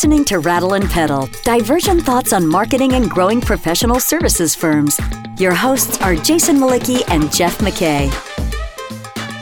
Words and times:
listening 0.00 0.24
to 0.24 0.38
Rattle 0.38 0.72
and 0.72 0.88
Pedal, 0.88 1.28
divergent 1.44 2.00
thoughts 2.00 2.32
on 2.32 2.46
marketing 2.46 2.94
and 2.94 3.10
growing 3.10 3.38
professional 3.38 4.00
services 4.00 4.54
firms. 4.54 4.98
Your 5.38 5.52
hosts 5.52 6.00
are 6.00 6.16
Jason 6.16 6.56
Mlicki 6.56 7.02
and 7.08 7.30
Jeff 7.30 7.58
McKay. 7.58 8.10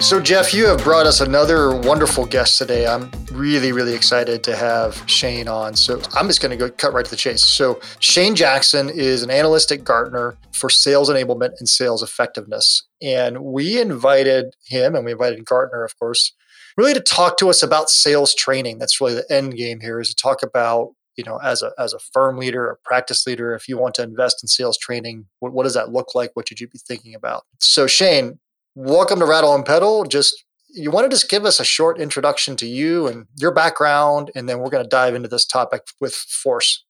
So, 0.03 0.21
Jeff, 0.21 0.53
you 0.53 0.67
have 0.67 0.83
brought 0.83 1.07
us 1.07 1.21
another 1.21 1.77
wonderful 1.77 2.27
guest 2.27 2.59
today. 2.59 2.89
I'm 2.89 3.09
really, 3.31 3.71
really 3.71 3.95
excited 3.95 4.43
to 4.43 4.57
have 4.57 5.01
Shane 5.07 5.47
on. 5.47 5.77
So, 5.77 6.03
I'm 6.15 6.27
just 6.27 6.43
going 6.43 6.51
to 6.51 6.57
go 6.57 6.69
cut 6.69 6.93
right 6.93 7.05
to 7.05 7.11
the 7.13 7.17
chase. 7.17 7.45
So, 7.45 7.79
Shane 8.01 8.35
Jackson 8.35 8.91
is 8.91 9.23
an 9.23 9.31
analyst 9.31 9.71
at 9.71 9.85
Gartner 9.85 10.37
for 10.51 10.71
sales 10.71 11.09
enablement 11.09 11.53
and 11.61 11.69
sales 11.69 12.03
effectiveness. 12.03 12.83
And 13.01 13.45
we 13.45 13.81
invited 13.81 14.57
him, 14.67 14.97
and 14.97 15.05
we 15.05 15.13
invited 15.13 15.45
Gartner, 15.45 15.85
of 15.85 15.97
course, 16.01 16.33
really 16.79 16.95
to 16.95 17.01
talk 17.01 17.37
to 17.39 17.51
us 17.51 17.63
about 17.63 17.91
sales 17.91 18.35
training. 18.35 18.79
That's 18.79 19.01
really 19.01 19.15
the 19.15 19.27
end 19.31 19.57
game 19.57 19.81
here 19.81 20.01
is 20.01 20.11
to 20.11 20.15
talk 20.15 20.45
about, 20.45 20.95
you 21.17 21.25
know, 21.25 21.39
as 21.43 21.61
a, 21.61 21.73
as 21.77 21.93
a 21.93 21.99
firm 21.99 22.39
leader, 22.39 22.71
a 22.71 22.77
practice 22.85 23.27
leader, 23.27 23.53
if 23.55 23.69
you 23.69 23.77
want 23.77 23.97
to 23.97 24.05
invest 24.05 24.43
in 24.43 24.49
sales 24.49 24.79
training, 24.79 25.27
what, 25.41 25.53
what 25.53 25.65
does 25.65 25.75
that 25.75 25.93
look 25.93 26.15
like? 26.15 26.31
What 26.35 26.49
should 26.49 26.61
you 26.61 26.69
be 26.69 26.79
thinking 26.79 27.17
about? 27.17 27.43
So 27.59 27.89
Shane, 27.89 28.39
welcome 28.77 29.19
to 29.19 29.27
Rattle 29.27 29.57
and 29.57 29.67
Pedal. 29.67 30.05
Just 30.05 30.45
you 30.71 30.93
want 30.93 31.05
to 31.05 31.11
just 31.11 31.29
give 31.29 31.45
us 31.45 31.59
a 31.59 31.65
short 31.65 31.99
introduction 32.01 32.55
to 32.57 32.67
you 32.67 33.09
and 33.09 33.27
your 33.37 33.53
background, 33.53 34.31
and 34.37 34.49
then 34.49 34.61
we're 34.61 34.71
going 34.71 34.85
to 34.85 34.89
dive 34.89 35.17
into 35.17 35.29
this 35.29 35.45
topic 35.45 35.83
with 36.01 36.15
force. 36.15 36.85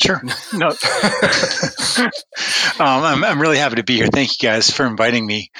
Sure. 0.00 0.22
No. 0.52 0.68
um, 2.78 3.04
I'm, 3.04 3.24
I'm 3.24 3.40
really 3.40 3.58
happy 3.58 3.76
to 3.76 3.82
be 3.82 3.96
here. 3.96 4.06
Thank 4.06 4.30
you 4.30 4.48
guys 4.48 4.70
for 4.70 4.86
inviting 4.86 5.26
me. 5.26 5.50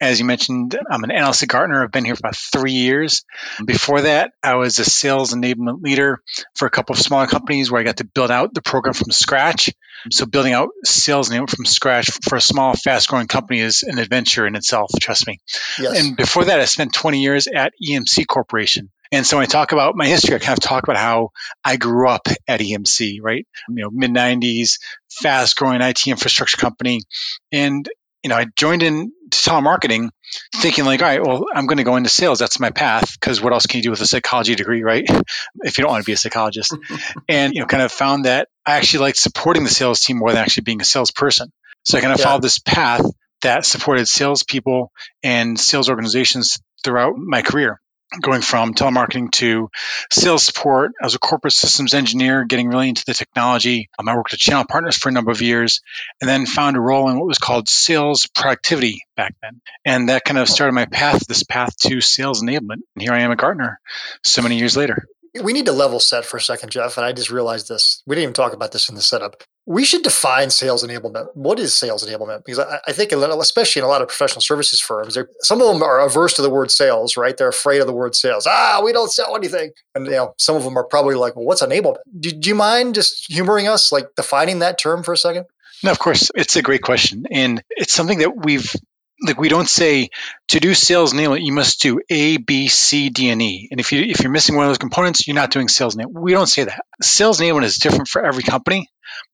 As 0.00 0.18
you 0.18 0.24
mentioned, 0.24 0.78
I'm 0.90 1.04
an 1.04 1.10
analyst 1.10 1.42
at 1.42 1.48
Gartner. 1.48 1.82
I've 1.82 1.92
been 1.92 2.04
here 2.04 2.14
for 2.14 2.20
about 2.20 2.36
three 2.36 2.72
years. 2.72 3.24
Before 3.64 4.00
that, 4.02 4.32
I 4.42 4.54
was 4.54 4.78
a 4.78 4.84
sales 4.84 5.34
enablement 5.34 5.82
leader 5.82 6.20
for 6.54 6.66
a 6.66 6.70
couple 6.70 6.94
of 6.94 7.00
smaller 7.00 7.26
companies 7.26 7.70
where 7.70 7.80
I 7.80 7.84
got 7.84 7.98
to 7.98 8.04
build 8.04 8.30
out 8.30 8.54
the 8.54 8.62
program 8.62 8.94
from 8.94 9.10
scratch. 9.10 9.70
So, 10.10 10.24
building 10.24 10.54
out 10.54 10.70
sales 10.84 11.28
enablement 11.28 11.56
from 11.56 11.66
scratch 11.66 12.10
for 12.22 12.36
a 12.36 12.40
small, 12.40 12.74
fast 12.74 13.08
growing 13.08 13.26
company 13.26 13.60
is 13.60 13.82
an 13.82 13.98
adventure 13.98 14.46
in 14.46 14.56
itself, 14.56 14.90
trust 15.00 15.26
me. 15.26 15.40
Yes. 15.78 16.00
And 16.00 16.16
before 16.16 16.46
that, 16.46 16.60
I 16.60 16.64
spent 16.64 16.94
20 16.94 17.20
years 17.20 17.46
at 17.46 17.74
EMC 17.86 18.26
Corporation. 18.26 18.90
And 19.12 19.26
so 19.26 19.36
when 19.36 19.44
I 19.44 19.46
talk 19.46 19.72
about 19.72 19.96
my 19.96 20.06
history, 20.06 20.36
I 20.36 20.38
kind 20.38 20.56
of 20.56 20.62
talk 20.62 20.84
about 20.84 20.96
how 20.96 21.30
I 21.64 21.76
grew 21.76 22.08
up 22.08 22.28
at 22.46 22.60
EMC, 22.60 23.18
right? 23.20 23.46
You 23.68 23.82
know, 23.82 23.90
mid 23.90 24.12
90s, 24.12 24.78
fast 25.10 25.56
growing 25.56 25.80
IT 25.80 26.06
infrastructure 26.06 26.56
company. 26.56 27.02
And, 27.50 27.88
you 28.22 28.30
know, 28.30 28.36
I 28.36 28.46
joined 28.56 28.84
in 28.84 29.12
to 29.30 29.50
telemarketing 29.50 30.10
thinking 30.54 30.84
like, 30.84 31.02
all 31.02 31.08
right, 31.08 31.22
well, 31.24 31.46
I'm 31.52 31.66
going 31.66 31.78
to 31.78 31.84
go 31.84 31.96
into 31.96 32.08
sales. 32.08 32.38
That's 32.38 32.60
my 32.60 32.70
path. 32.70 33.18
Cause 33.18 33.40
what 33.40 33.52
else 33.52 33.66
can 33.66 33.78
you 33.78 33.82
do 33.82 33.90
with 33.90 34.00
a 34.00 34.06
psychology 34.06 34.54
degree, 34.54 34.82
right? 34.82 35.04
if 35.64 35.76
you 35.76 35.82
don't 35.82 35.90
want 35.90 36.04
to 36.04 36.06
be 36.06 36.12
a 36.12 36.16
psychologist. 36.16 36.76
and, 37.28 37.52
you 37.52 37.60
know, 37.60 37.66
kind 37.66 37.82
of 37.82 37.90
found 37.90 38.26
that 38.26 38.48
I 38.64 38.76
actually 38.76 39.00
liked 39.00 39.18
supporting 39.18 39.64
the 39.64 39.70
sales 39.70 40.00
team 40.02 40.18
more 40.18 40.30
than 40.30 40.38
actually 40.38 40.64
being 40.64 40.80
a 40.80 40.84
salesperson. 40.84 41.50
So 41.84 41.98
I 41.98 42.00
kind 42.00 42.12
of 42.12 42.20
yeah. 42.20 42.26
followed 42.26 42.42
this 42.42 42.60
path 42.60 43.04
that 43.42 43.64
supported 43.64 44.06
salespeople 44.06 44.92
and 45.22 45.58
sales 45.58 45.88
organizations 45.88 46.60
throughout 46.84 47.16
my 47.16 47.42
career 47.42 47.80
going 48.20 48.42
from 48.42 48.74
telemarketing 48.74 49.30
to 49.30 49.70
sales 50.10 50.44
support 50.44 50.92
as 51.02 51.14
a 51.14 51.18
corporate 51.18 51.52
systems 51.52 51.94
engineer, 51.94 52.44
getting 52.44 52.68
really 52.68 52.88
into 52.88 53.04
the 53.06 53.14
technology. 53.14 53.88
Um, 53.98 54.08
I 54.08 54.16
worked 54.16 54.32
at 54.32 54.38
channel 54.38 54.64
partners 54.68 54.96
for 54.96 55.08
a 55.08 55.12
number 55.12 55.30
of 55.30 55.42
years 55.42 55.80
and 56.20 56.28
then 56.28 56.46
found 56.46 56.76
a 56.76 56.80
role 56.80 57.08
in 57.08 57.18
what 57.18 57.26
was 57.26 57.38
called 57.38 57.68
sales 57.68 58.26
productivity 58.26 59.04
back 59.16 59.34
then. 59.42 59.60
And 59.84 60.08
that 60.08 60.24
kind 60.24 60.38
of 60.38 60.48
started 60.48 60.72
my 60.72 60.86
path, 60.86 61.26
this 61.26 61.44
path 61.44 61.76
to 61.86 62.00
sales 62.00 62.42
enablement. 62.42 62.82
And 62.94 63.02
here 63.02 63.12
I 63.12 63.20
am 63.20 63.30
at 63.30 63.38
Gartner 63.38 63.80
so 64.24 64.42
many 64.42 64.58
years 64.58 64.76
later. 64.76 65.06
We 65.40 65.52
need 65.52 65.66
to 65.66 65.72
level 65.72 66.00
set 66.00 66.24
for 66.24 66.38
a 66.38 66.40
second, 66.40 66.70
Jeff. 66.70 66.96
And 66.96 67.06
I 67.06 67.12
just 67.12 67.30
realized 67.30 67.68
this. 67.68 68.02
We 68.06 68.16
didn't 68.16 68.22
even 68.24 68.34
talk 68.34 68.52
about 68.52 68.72
this 68.72 68.88
in 68.88 68.96
the 68.96 69.00
setup 69.00 69.44
we 69.70 69.84
should 69.84 70.02
define 70.02 70.50
sales 70.50 70.84
enablement. 70.84 71.28
What 71.34 71.60
is 71.60 71.72
sales 71.72 72.04
enablement? 72.04 72.44
Because 72.44 72.58
I, 72.58 72.80
I 72.88 72.92
think, 72.92 73.12
especially 73.12 73.78
in 73.78 73.84
a 73.86 73.88
lot 73.88 74.02
of 74.02 74.08
professional 74.08 74.40
services 74.40 74.80
firms, 74.80 75.16
some 75.42 75.62
of 75.62 75.72
them 75.72 75.80
are 75.80 76.00
averse 76.00 76.34
to 76.34 76.42
the 76.42 76.50
word 76.50 76.72
sales, 76.72 77.16
right? 77.16 77.36
They're 77.36 77.46
afraid 77.46 77.80
of 77.80 77.86
the 77.86 77.92
word 77.92 78.16
sales. 78.16 78.48
Ah, 78.50 78.80
we 78.84 78.92
don't 78.92 79.12
sell 79.12 79.36
anything. 79.36 79.70
And 79.94 80.06
you 80.06 80.10
know, 80.10 80.34
some 80.38 80.56
of 80.56 80.64
them 80.64 80.76
are 80.76 80.82
probably 80.82 81.14
like, 81.14 81.36
well, 81.36 81.44
what's 81.44 81.62
enablement? 81.62 81.98
Do, 82.18 82.32
do 82.32 82.48
you 82.48 82.56
mind 82.56 82.96
just 82.96 83.32
humoring 83.32 83.68
us, 83.68 83.92
like 83.92 84.08
defining 84.16 84.58
that 84.58 84.76
term 84.76 85.04
for 85.04 85.12
a 85.12 85.16
second? 85.16 85.46
No, 85.84 85.92
of 85.92 86.00
course. 86.00 86.32
It's 86.34 86.56
a 86.56 86.62
great 86.62 86.82
question. 86.82 87.26
And 87.30 87.62
it's 87.70 87.94
something 87.94 88.18
that 88.18 88.44
we've 88.44 88.74
like 89.22 89.38
we 89.38 89.48
don't 89.48 89.68
say 89.68 90.08
to 90.48 90.60
do 90.60 90.74
sales 90.74 91.12
enablement 91.12 91.44
you 91.44 91.52
must 91.52 91.80
do 91.80 92.00
a 92.08 92.36
b 92.38 92.68
c 92.68 93.10
d 93.10 93.30
and 93.30 93.42
e 93.42 93.68
and 93.70 93.80
if 93.80 93.92
you 93.92 94.02
if 94.02 94.20
you're 94.20 94.32
missing 94.32 94.56
one 94.56 94.64
of 94.64 94.70
those 94.70 94.78
components 94.78 95.26
you're 95.26 95.34
not 95.34 95.50
doing 95.50 95.68
sales 95.68 95.96
enablement 95.96 96.20
we 96.22 96.32
don't 96.32 96.46
say 96.46 96.64
that 96.64 96.80
sales 97.02 97.40
enablement 97.40 97.64
is 97.64 97.78
different 97.78 98.08
for 98.08 98.24
every 98.24 98.42
company 98.42 98.88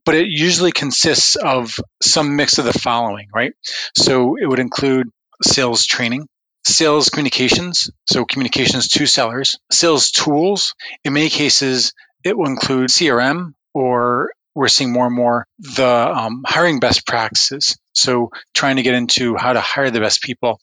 but 0.05 0.15
it 0.15 0.27
usually 0.29 0.73
consists 0.73 1.37
of 1.37 1.75
some 2.03 2.37
mix 2.37 2.59
of 2.59 2.65
the 2.65 2.73
following, 2.73 3.29
right? 3.35 3.53
So 3.97 4.37
it 4.37 4.47
would 4.47 4.59
include 4.61 5.09
sales 5.43 5.85
training, 5.87 6.29
sales 6.65 7.09
communications, 7.11 7.91
so 8.09 8.25
communications 8.25 8.89
to 8.89 9.07
sellers, 9.07 9.57
sales 9.71 10.11
tools. 10.11 10.75
In 11.05 11.13
many 11.13 11.29
cases, 11.29 11.93
it 12.25 12.37
will 12.37 12.49
include 12.49 12.91
CRM 12.91 13.55
or 13.75 14.31
we're 14.57 14.69
seeing 14.69 14.91
more 14.91 15.07
and 15.07 15.15
more 15.15 15.47
the 15.59 15.87
um, 15.87 16.43
hiring 16.47 16.81
best 16.81 17.07
practices. 17.07 17.77
So 17.93 18.31
trying 18.55 18.77
to 18.77 18.83
get 18.83 18.95
into 18.95 19.37
how 19.37 19.53
to 19.53 19.61
hire 19.61 19.91
the 19.91 20.01
best 20.01 20.23
people. 20.23 20.61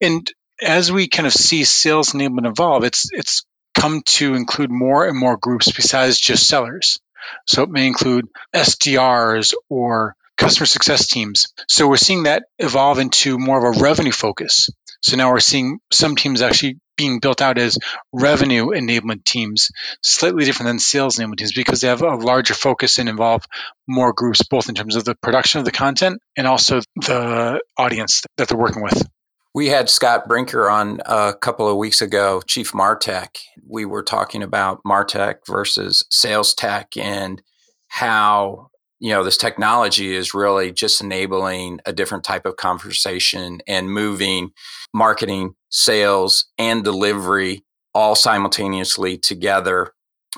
And 0.00 0.28
as 0.62 0.90
we 0.90 1.08
kind 1.08 1.26
of 1.26 1.32
see 1.34 1.64
sales 1.64 2.12
enablement 2.12 2.46
evolve, 2.46 2.84
it's 2.84 3.10
it's 3.12 3.44
come 3.74 4.02
to 4.06 4.34
include 4.34 4.70
more 4.70 5.06
and 5.06 5.16
more 5.16 5.36
groups 5.36 5.70
besides 5.70 6.18
just 6.18 6.48
sellers. 6.48 7.00
So 7.46 7.62
it 7.62 7.68
may 7.68 7.86
include 7.86 8.28
SDRs 8.54 9.52
or 9.68 10.16
customer 10.38 10.66
success 10.66 11.06
teams. 11.06 11.48
So 11.68 11.86
we're 11.86 11.98
seeing 11.98 12.22
that 12.22 12.44
evolve 12.58 12.98
into 12.98 13.38
more 13.38 13.58
of 13.58 13.76
a 13.76 13.80
revenue 13.82 14.12
focus. 14.12 14.70
So 15.02 15.16
now 15.16 15.30
we're 15.32 15.40
seeing 15.40 15.80
some 15.92 16.16
teams 16.16 16.40
actually 16.40 16.78
being 16.98 17.20
built 17.20 17.40
out 17.40 17.56
as 17.56 17.78
revenue 18.12 18.66
enablement 18.66 19.24
teams, 19.24 19.70
slightly 20.02 20.44
different 20.44 20.68
than 20.68 20.78
sales 20.78 21.16
enablement 21.16 21.38
teams 21.38 21.52
because 21.52 21.80
they 21.80 21.88
have 21.88 22.02
a 22.02 22.16
larger 22.16 22.52
focus 22.52 22.98
and 22.98 23.08
involve 23.08 23.44
more 23.86 24.12
groups, 24.12 24.42
both 24.42 24.68
in 24.68 24.74
terms 24.74 24.96
of 24.96 25.04
the 25.04 25.14
production 25.14 25.60
of 25.60 25.64
the 25.64 25.70
content 25.70 26.20
and 26.36 26.46
also 26.46 26.80
the 26.96 27.60
audience 27.78 28.22
that 28.36 28.48
they're 28.48 28.58
working 28.58 28.82
with. 28.82 29.08
We 29.54 29.68
had 29.68 29.88
Scott 29.88 30.28
Brinker 30.28 30.68
on 30.68 31.00
a 31.06 31.32
couple 31.32 31.68
of 31.68 31.78
weeks 31.78 32.02
ago, 32.02 32.42
Chief 32.46 32.72
Martech. 32.72 33.38
We 33.66 33.86
were 33.86 34.02
talking 34.02 34.42
about 34.42 34.80
Martech 34.86 35.36
versus 35.46 36.04
sales 36.10 36.52
tech 36.52 36.96
and 36.96 37.40
how 37.88 38.68
you 39.00 39.10
know 39.10 39.24
this 39.24 39.36
technology 39.36 40.14
is 40.14 40.34
really 40.34 40.72
just 40.72 41.00
enabling 41.00 41.80
a 41.86 41.92
different 41.92 42.24
type 42.24 42.46
of 42.46 42.56
conversation 42.56 43.60
and 43.66 43.90
moving 43.90 44.50
marketing, 44.94 45.54
sales, 45.70 46.46
and 46.58 46.84
delivery 46.84 47.64
all 47.94 48.14
simultaneously 48.14 49.18
together 49.18 49.92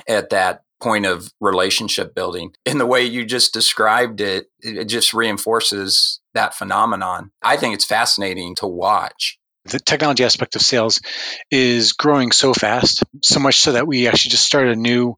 at 0.08 0.30
that 0.30 0.62
point 0.80 1.06
of 1.06 1.32
relationship 1.40 2.14
building. 2.14 2.52
In 2.64 2.78
the 2.78 2.86
way 2.86 3.04
you 3.04 3.24
just 3.24 3.52
described 3.52 4.20
it, 4.20 4.46
it 4.60 4.86
just 4.86 5.12
reinforces 5.12 6.20
that 6.34 6.54
phenomenon. 6.54 7.30
I 7.42 7.56
think 7.56 7.74
it's 7.74 7.84
fascinating 7.84 8.54
to 8.56 8.66
watch. 8.66 9.38
The 9.66 9.78
technology 9.78 10.24
aspect 10.24 10.56
of 10.56 10.62
sales 10.62 11.02
is 11.50 11.92
growing 11.92 12.32
so 12.32 12.54
fast, 12.54 13.02
so 13.22 13.40
much 13.40 13.58
so 13.58 13.72
that 13.72 13.86
we 13.86 14.08
actually 14.08 14.30
just 14.30 14.46
started 14.46 14.78
a 14.78 14.80
new 14.80 15.16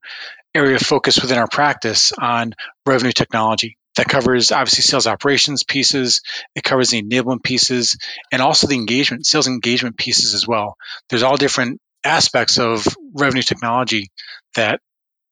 area 0.55 0.77
of 0.77 0.83
focus 0.83 1.21
within 1.21 1.39
our 1.39 1.49
practice 1.49 2.13
on 2.13 2.55
revenue 2.87 3.13
technology 3.13 3.79
that 3.97 4.09
covers 4.09 4.53
obviously 4.53 4.83
sales 4.83 5.07
operations 5.07 5.65
pieces 5.65 6.23
it 6.55 6.63
covers 6.63 6.91
the 6.91 7.03
enablement 7.03 7.43
pieces 7.43 7.97
and 8.31 8.43
also 8.43 8.67
the 8.67 8.75
engagement 8.75 9.27
sales 9.27 9.49
engagement 9.49 9.97
pieces 9.97 10.35
as 10.35 10.47
well 10.47 10.77
there's 11.09 11.23
all 11.23 11.37
different 11.37 11.81
aspects 12.05 12.59
of 12.59 12.87
revenue 13.15 13.43
technology 13.43 14.11
that 14.57 14.81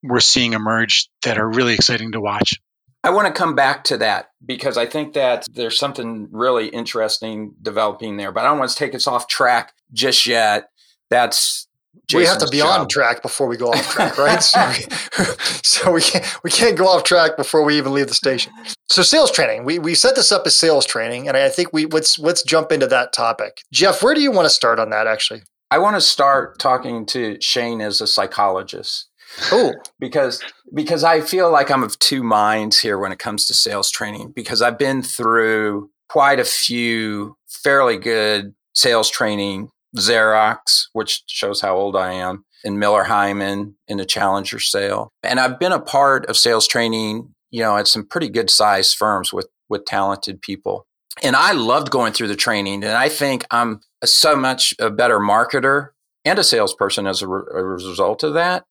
we're 0.02 0.20
seeing 0.20 0.52
emerge 0.52 1.08
that 1.22 1.38
are 1.38 1.48
really 1.48 1.74
exciting 1.74 2.12
to 2.12 2.20
watch. 2.20 2.60
I 3.02 3.10
want 3.10 3.26
to 3.26 3.38
come 3.38 3.54
back 3.54 3.84
to 3.84 3.98
that 3.98 4.30
because 4.44 4.76
I 4.76 4.86
think 4.86 5.14
that 5.14 5.46
there's 5.52 5.78
something 5.78 6.28
really 6.30 6.68
interesting 6.68 7.54
developing 7.60 8.16
there, 8.16 8.30
but 8.30 8.44
I 8.44 8.48
don't 8.48 8.58
want 8.58 8.70
to 8.70 8.76
take 8.76 8.94
us 8.94 9.06
off 9.06 9.26
track 9.26 9.72
just 9.92 10.26
yet. 10.26 10.68
That's 11.08 11.66
Jason's 12.06 12.14
we 12.14 12.26
have 12.26 12.38
to 12.38 12.48
be 12.50 12.58
job. 12.58 12.80
on 12.80 12.88
track 12.88 13.22
before 13.22 13.46
we 13.46 13.56
go 13.56 13.68
off 13.68 13.88
track, 13.92 14.18
right? 14.18 14.42
so, 14.42 14.68
we, 14.68 15.24
so 15.62 15.92
we 15.92 16.00
can't 16.00 16.44
we 16.44 16.50
can't 16.50 16.76
go 16.76 16.86
off 16.88 17.04
track 17.04 17.36
before 17.36 17.62
we 17.64 17.76
even 17.78 17.92
leave 17.92 18.08
the 18.08 18.14
station. 18.14 18.52
So 18.88 19.02
sales 19.02 19.30
training, 19.30 19.64
we 19.64 19.78
we 19.78 19.94
set 19.94 20.16
this 20.16 20.32
up 20.32 20.46
as 20.46 20.56
sales 20.56 20.86
training, 20.86 21.28
and 21.28 21.36
I 21.36 21.48
think 21.48 21.72
we 21.72 21.86
let's 21.86 22.18
let's 22.18 22.42
jump 22.42 22.72
into 22.72 22.86
that 22.88 23.12
topic. 23.12 23.62
Jeff, 23.72 24.02
where 24.02 24.14
do 24.14 24.20
you 24.20 24.32
want 24.32 24.46
to 24.46 24.50
start 24.50 24.78
on 24.78 24.90
that? 24.90 25.06
Actually, 25.06 25.42
I 25.70 25.78
want 25.78 25.96
to 25.96 26.00
start 26.00 26.58
talking 26.58 27.06
to 27.06 27.40
Shane 27.40 27.80
as 27.80 28.00
a 28.00 28.06
psychologist. 28.06 29.08
Oh, 29.52 29.72
because 29.98 30.42
because 30.74 31.04
I 31.04 31.20
feel 31.20 31.50
like 31.50 31.70
I'm 31.70 31.84
of 31.84 31.98
two 31.98 32.22
minds 32.22 32.80
here 32.80 32.98
when 32.98 33.12
it 33.12 33.18
comes 33.18 33.46
to 33.46 33.54
sales 33.54 33.90
training 33.90 34.32
because 34.34 34.62
I've 34.62 34.78
been 34.78 35.02
through 35.02 35.90
quite 36.08 36.40
a 36.40 36.44
few 36.44 37.36
fairly 37.48 37.96
good 37.96 38.54
sales 38.74 39.10
training 39.10 39.70
Xerox, 39.96 40.86
which 40.92 41.22
shows 41.26 41.60
how 41.60 41.76
old 41.76 41.96
I 41.96 42.12
am, 42.12 42.44
in 42.64 42.78
Miller 42.78 43.04
Heiman 43.04 43.74
in 43.88 43.98
the 43.98 44.04
Challenger 44.04 44.58
sale. 44.58 45.12
And 45.22 45.40
I've 45.40 45.58
been 45.58 45.72
a 45.72 45.80
part 45.80 46.26
of 46.26 46.36
sales 46.36 46.68
training, 46.68 47.34
you 47.50 47.60
know, 47.60 47.76
at 47.76 47.88
some 47.88 48.06
pretty 48.06 48.28
good 48.28 48.50
sized 48.50 48.96
firms 48.96 49.32
with, 49.32 49.48
with 49.68 49.84
talented 49.84 50.42
people. 50.42 50.86
And 51.22 51.36
I 51.36 51.52
loved 51.52 51.90
going 51.90 52.12
through 52.12 52.28
the 52.28 52.36
training. 52.36 52.84
And 52.84 52.92
I 52.92 53.08
think 53.08 53.44
I'm 53.50 53.80
so 54.04 54.36
much 54.36 54.74
a 54.78 54.90
better 54.90 55.18
marketer 55.18 55.88
and 56.24 56.38
a 56.38 56.44
salesperson 56.44 57.06
as 57.06 57.22
a, 57.22 57.28
re- 57.28 57.42
a 57.52 57.64
result 57.64 58.22
of 58.22 58.34
that. 58.34 58.64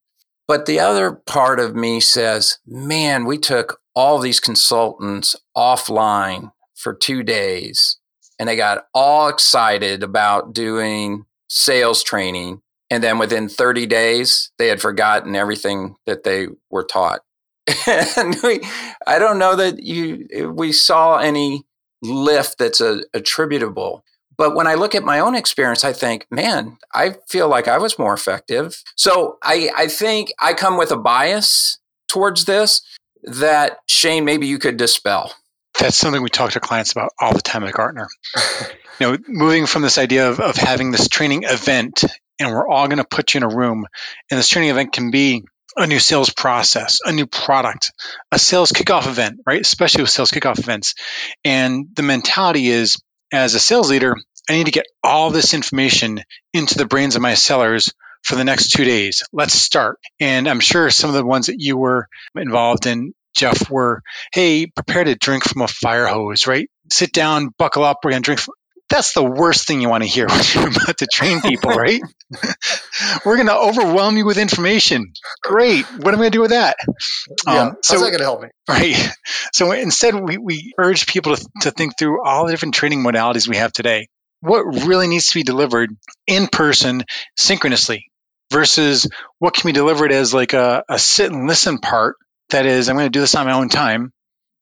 But 0.48 0.66
the 0.66 0.80
other 0.80 1.12
part 1.12 1.60
of 1.60 1.76
me 1.76 2.00
says, 2.00 2.58
man, 2.66 3.26
we 3.26 3.38
took 3.38 3.80
all 3.94 4.18
these 4.18 4.40
consultants 4.40 5.36
offline 5.56 6.52
for 6.76 6.94
two 6.94 7.22
days 7.22 7.99
and 8.40 8.48
they 8.48 8.56
got 8.56 8.88
all 8.94 9.28
excited 9.28 10.02
about 10.02 10.54
doing 10.54 11.26
sales 11.50 12.02
training. 12.02 12.62
And 12.90 13.04
then 13.04 13.20
within 13.20 13.50
30 13.50 13.86
days, 13.86 14.52
they 14.58 14.68
had 14.68 14.82
forgotten 14.82 15.36
everything 15.36 15.96
that 16.08 16.24
they 16.24 16.48
were 16.72 16.86
taught. 16.86 17.20
and 18.18 18.36
we, 18.42 18.62
I 19.06 19.20
don't 19.20 19.38
know 19.38 19.56
that 19.56 19.84
you, 19.84 20.52
we 20.56 20.72
saw 20.72 21.18
any 21.18 21.66
lift 22.02 22.58
that's 22.58 22.82
a, 22.82 23.04
attributable. 23.14 24.04
But 24.38 24.56
when 24.56 24.68
I 24.68 24.76
look 24.76 24.96
at 24.96 25.04
my 25.04 25.20
own 25.20 25.36
experience, 25.36 25.84
I 25.84 25.92
think, 25.92 26.26
man, 26.32 26.78
I 26.94 27.16
feel 27.28 27.50
like 27.50 27.68
I 27.68 27.78
was 27.78 28.00
more 28.00 28.14
effective. 28.14 28.82
So 28.96 29.38
I, 29.44 29.70
I 29.76 29.88
think 29.88 30.32
I 30.40 30.54
come 30.54 30.78
with 30.78 30.92
a 30.92 30.98
bias 30.98 31.78
towards 32.08 32.46
this 32.46 32.82
that 33.24 33.80
Shane, 33.90 34.24
maybe 34.24 34.48
you 34.48 34.58
could 34.58 34.78
dispel. 34.78 35.34
That's 35.80 35.98
something 35.98 36.22
we 36.22 36.30
talk 36.30 36.52
to 36.52 36.60
clients 36.60 36.92
about 36.92 37.14
all 37.20 37.34
the 37.34 37.42
time 37.42 37.64
at 37.64 37.74
Gartner. 37.74 38.08
you 39.00 39.12
know, 39.12 39.18
moving 39.28 39.66
from 39.66 39.82
this 39.82 39.98
idea 39.98 40.30
of, 40.30 40.40
of 40.40 40.56
having 40.56 40.92
this 40.92 41.08
training 41.08 41.44
event 41.44 42.04
and 42.40 42.52
we're 42.52 42.68
all 42.68 42.88
going 42.88 42.98
to 42.98 43.04
put 43.04 43.34
you 43.34 43.40
in 43.40 43.44
a 43.44 43.56
room 43.56 43.86
and 44.30 44.38
this 44.38 44.50
training 44.50 44.70
event 44.70 44.94
can 44.94 45.12
be 45.12 45.44
a 45.78 45.88
new 45.88 46.00
sales 46.00 46.30
process, 46.30 47.00
a 47.06 47.12
new 47.12 47.26
product, 47.26 47.92
a 48.32 48.40
sales 48.40 48.72
kickoff 48.72 49.08
event, 49.08 49.40
right? 49.46 49.62
Especially 49.62 50.02
with 50.02 50.10
sales 50.10 50.32
kickoff 50.32 50.60
events. 50.60 50.96
And 51.46 51.88
the 51.94 52.04
mentality 52.04 52.68
is 52.68 52.98
as 53.32 53.54
a 53.54 53.60
sales 53.60 53.90
leader, 53.90 54.16
I 54.50 54.54
need 54.54 54.66
to 54.66 54.72
get 54.72 54.88
all 55.04 55.30
this 55.30 55.54
information 55.54 56.24
into 56.54 56.78
the 56.78 56.86
brains 56.86 57.16
of 57.16 57.22
my 57.22 57.36
sellers 57.36 57.94
for 58.24 58.36
the 58.36 58.44
next 58.44 58.70
two 58.70 58.84
days. 58.84 59.24
Let's 59.32 59.54
start. 59.54 60.00
And 60.20 60.48
I'm 60.48 60.60
sure 60.60 60.90
some 60.90 61.10
of 61.10 61.16
the 61.16 61.26
ones 61.26 61.48
that 61.48 61.60
you 61.60 61.78
were 61.78 62.08
involved 62.36 62.86
in, 62.86 63.14
Jeff, 63.36 63.70
were 63.70 64.02
hey, 64.34 64.68
prepare 64.68 65.04
to 65.04 65.16
drink 65.16 65.44
from 65.44 65.62
a 65.62 65.68
fire 65.68 66.08
hose, 66.08 66.48
right? 66.48 66.70
Sit 66.92 67.14
down, 67.14 67.50
buckle 67.58 67.84
up, 67.84 68.00
we're 68.04 68.12
going 68.12 68.24
to 68.24 68.26
drink. 68.26 68.40
From, 68.40 68.54
that's 68.90 69.14
the 69.14 69.24
worst 69.24 69.68
thing 69.68 69.82
you 69.82 69.90
want 69.90 70.04
to 70.04 70.10
hear 70.10 70.28
when 70.30 70.42
you're 70.54 70.68
about 70.68 70.98
to 70.98 71.08
train 71.12 71.42
people, 71.42 71.72
right? 71.72 72.02
We're 73.26 73.36
going 73.36 73.48
to 73.48 73.56
overwhelm 73.56 74.18
you 74.18 74.26
with 74.26 74.38
information. 74.38 75.14
Great. 75.44 75.86
What 75.86 76.14
am 76.14 76.16
I 76.16 76.24
going 76.24 76.32
to 76.32 76.38
do 76.38 76.42
with 76.42 76.52
that? 76.52 76.76
Yeah. 77.48 77.62
Um, 77.62 77.78
so, 77.82 77.96
How's 77.96 78.04
that 78.04 78.10
going 78.10 78.20
to 78.20 78.24
help 78.24 78.42
me? 78.42 78.50
Right. 78.68 79.10
So 79.54 79.72
instead, 79.72 80.16
we, 80.16 80.38
we 80.38 80.74
urge 80.78 81.08
people 81.08 81.36
to, 81.36 81.48
to 81.62 81.72
think 81.72 81.98
through 81.98 82.24
all 82.24 82.46
the 82.46 82.52
different 82.52 82.76
training 82.76 83.04
modalities 83.04 83.48
we 83.48 83.58
have 83.58 83.72
today. 83.72 84.08
What 84.42 84.64
really 84.86 85.08
needs 85.08 85.30
to 85.30 85.36
be 85.36 85.44
delivered 85.44 85.90
in 86.28 86.48
person 86.48 87.04
synchronously 87.38 88.10
versus 88.52 89.08
what 89.38 89.54
can 89.54 89.68
be 89.68 89.74
delivered 89.74 90.12
as 90.12 90.34
like 90.34 90.54
a, 90.54 90.84
a 90.90 90.98
sit 90.98 91.32
and 91.32 91.48
listen 91.48 91.78
part 91.80 92.16
that 92.50 92.66
is, 92.66 92.90
I'm 92.90 92.96
going 92.96 93.06
to 93.06 93.12
do 93.12 93.22
this 93.22 93.36
on 93.36 93.46
my 93.46 93.54
own 93.54 93.70
time 93.70 94.14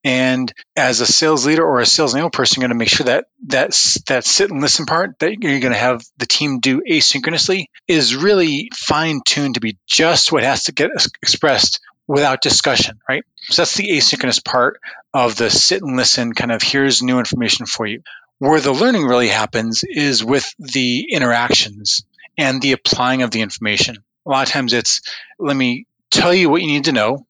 and 0.08 0.54
as 0.76 1.02
a 1.02 1.06
sales 1.06 1.46
leader 1.46 1.66
or 1.66 1.82
a 1.82 1.86
sales 1.86 2.14
enablement 2.14 2.32
person, 2.32 2.62
you're 2.62 2.70
going 2.70 2.78
to 2.78 2.80
make 2.80 2.88
sure 2.88 3.06
that 3.08 3.26
that 3.48 3.72
that 4.08 4.24
sit 4.24 4.50
and 4.50 4.62
listen 4.62 4.86
part 4.86 5.20
that 5.20 5.42
you're 5.42 5.60
going 5.60 5.74
to 5.74 5.78
have 5.78 6.02
the 6.18 6.26
team 6.26 6.60
do 6.60 6.82
asynchronously 6.90 7.66
is 7.90 8.16
really 8.16 8.70
fine 8.74 9.20
tuned 9.26 9.56
to 9.56 9.60
be 9.60 9.78
just 9.86 10.32
what 10.32 10.44
has 10.44 10.64
to 10.66 10.72
get 10.72 10.92
expressed 11.22 11.82
without 12.08 12.42
discussion, 12.42 13.00
right? 13.10 13.26
So 13.50 13.64
that's 13.64 13.76
the 13.76 13.90
asynchronous 13.90 14.44
part 14.44 14.80
of 15.14 15.36
the 15.36 15.50
sit 15.50 15.82
and 15.82 15.98
listen 15.98 16.34
kind 16.34 16.54
of 16.54 16.62
here's 16.62 17.04
new 17.04 17.20
information 17.20 17.66
for 17.66 17.86
you. 17.86 18.02
Where 18.40 18.62
the 18.62 18.72
learning 18.72 19.06
really 19.08 19.28
happens 19.28 19.84
is 19.84 20.24
with 20.24 20.54
the 20.58 21.08
interactions 21.12 22.06
and 22.38 22.62
the 22.62 22.72
applying 22.72 23.24
of 23.24 23.32
the 23.32 23.42
information. 23.42 23.98
A 24.26 24.30
lot 24.30 24.48
of 24.48 24.54
times 24.54 24.72
it's 24.72 25.02
let 25.38 25.58
me 25.58 25.86
tell 26.12 26.34
you 26.34 26.50
what 26.50 26.62
you 26.62 26.68
need 26.68 26.86
to 26.86 26.94
know. 26.94 27.26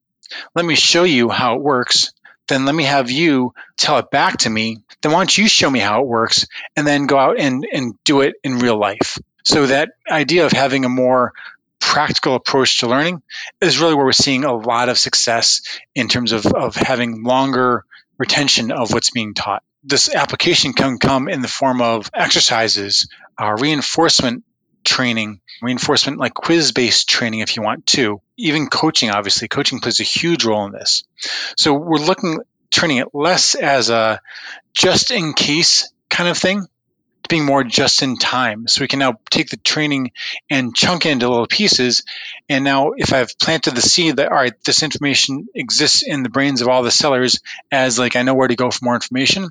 Let 0.55 0.65
me 0.65 0.75
show 0.75 1.03
you 1.03 1.29
how 1.29 1.55
it 1.55 1.61
works 1.61 2.11
then 2.47 2.65
let 2.65 2.75
me 2.75 2.83
have 2.83 3.11
you 3.11 3.53
tell 3.75 3.97
it 3.97 4.09
back 4.09 4.37
to 4.37 4.49
me. 4.49 4.81
Then 5.01 5.11
why 5.11 5.19
don't 5.19 5.37
you 5.37 5.47
show 5.47 5.69
me 5.69 5.79
how 5.79 6.01
it 6.01 6.07
works 6.07 6.47
and 6.75 6.87
then 6.87 7.05
go 7.05 7.17
out 7.17 7.39
and, 7.39 7.67
and 7.71 8.01
do 8.03 8.21
it 8.21 8.35
in 8.43 8.59
real 8.59 8.77
life? 8.77 9.19
So 9.43 9.67
that 9.67 9.89
idea 10.09 10.45
of 10.45 10.51
having 10.51 10.85
a 10.85 10.89
more 10.89 11.33
practical 11.79 12.35
approach 12.35 12.79
to 12.79 12.87
learning 12.87 13.21
is 13.61 13.79
really 13.79 13.95
where 13.95 14.05
we're 14.05 14.11
seeing 14.11 14.43
a 14.43 14.55
lot 14.55 14.89
of 14.89 14.97
success 14.97 15.61
in 15.93 16.07
terms 16.07 16.31
of, 16.31 16.45
of 16.45 16.75
having 16.75 17.23
longer 17.23 17.85
retention 18.17 18.71
of 18.71 18.91
what's 18.93 19.11
being 19.11 19.33
taught. 19.33 19.63
This 19.83 20.13
application 20.13 20.73
can 20.73 20.97
come 20.97 21.29
in 21.29 21.41
the 21.41 21.47
form 21.47 21.81
of 21.81 22.09
exercises, 22.13 23.07
uh, 23.37 23.55
reinforcement 23.59 24.43
training, 24.87 25.41
reinforcement 25.61 26.17
like 26.17 26.33
quiz 26.33 26.71
based 26.71 27.09
training 27.09 27.41
if 27.41 27.57
you 27.57 27.61
want 27.61 27.85
to, 27.87 28.21
even 28.37 28.67
coaching, 28.67 29.11
obviously. 29.11 29.47
Coaching 29.47 29.79
plays 29.79 29.99
a 29.99 30.03
huge 30.03 30.45
role 30.45 30.65
in 30.65 30.71
this. 30.71 31.03
So 31.57 31.73
we're 31.73 31.97
looking, 31.97 32.39
turning 32.71 32.97
it 32.97 33.13
less 33.13 33.53
as 33.53 33.89
a 33.89 34.21
just 34.73 35.11
in 35.11 35.33
case 35.33 35.91
kind 36.09 36.29
of 36.29 36.37
thing 36.37 36.61
to 36.61 37.27
being 37.29 37.45
more 37.45 37.65
just 37.65 38.01
in 38.01 38.17
time. 38.17 38.67
So 38.67 38.81
we 38.81 38.87
can 38.87 38.99
now 38.99 39.19
take 39.29 39.49
the 39.49 39.57
training 39.57 40.11
and 40.49 40.73
chunk 40.73 41.05
it 41.05 41.11
into 41.11 41.27
little 41.27 41.47
pieces. 41.47 42.03
And 42.47 42.63
now, 42.63 42.93
if 42.95 43.11
I've 43.11 43.37
planted 43.37 43.75
the 43.75 43.81
seed 43.81 44.15
that, 44.15 44.29
all 44.29 44.37
right, 44.37 44.53
this 44.63 44.83
information 44.83 45.47
exists 45.53 46.01
in 46.01 46.23
the 46.23 46.29
brains 46.29 46.61
of 46.61 46.69
all 46.69 46.83
the 46.83 46.91
sellers 46.91 47.41
as 47.71 47.99
like 47.99 48.15
I 48.15 48.21
know 48.21 48.35
where 48.35 48.47
to 48.47 48.55
go 48.55 48.71
for 48.71 48.85
more 48.85 48.95
information, 48.95 49.49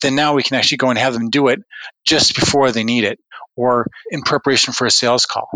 then 0.00 0.14
now 0.14 0.34
we 0.34 0.42
can 0.42 0.56
actually 0.56 0.78
go 0.78 0.88
and 0.88 0.98
have 0.98 1.12
them 1.12 1.28
do 1.28 1.48
it 1.48 1.60
just 2.02 2.34
before 2.34 2.72
they 2.72 2.84
need 2.84 3.04
it 3.04 3.20
or 3.60 3.86
in 4.10 4.22
preparation 4.22 4.72
for 4.72 4.86
a 4.86 4.90
sales 4.90 5.26
call. 5.26 5.50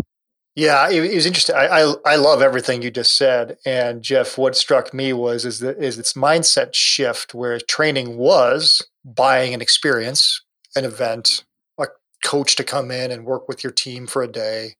Yeah, 0.55 0.89
it, 0.89 1.13
was 1.13 1.25
interesting. 1.25 1.55
I, 1.55 1.65
I, 1.65 1.93
I 2.05 2.15
love 2.15 2.41
everything 2.41 2.81
you 2.81 2.89
just 2.89 3.17
said, 3.17 3.57
and 3.65 4.01
Jeff. 4.01 4.37
What 4.37 4.55
struck 4.55 4.93
me 4.93 5.11
was 5.11 5.43
is 5.43 5.59
that 5.59 5.83
is 5.83 5.99
its 5.99 6.13
mindset 6.13 6.73
shift 6.73 7.33
where 7.33 7.59
training 7.59 8.17
was 8.17 8.81
buying 9.03 9.53
an 9.53 9.61
experience, 9.61 10.41
an 10.73 10.85
event, 10.85 11.43
a 11.77 11.87
coach 12.23 12.55
to 12.55 12.63
come 12.63 12.89
in 12.89 13.11
and 13.11 13.25
work 13.25 13.49
with 13.49 13.65
your 13.65 13.73
team 13.73 14.07
for 14.07 14.23
a 14.23 14.31
day, 14.31 14.75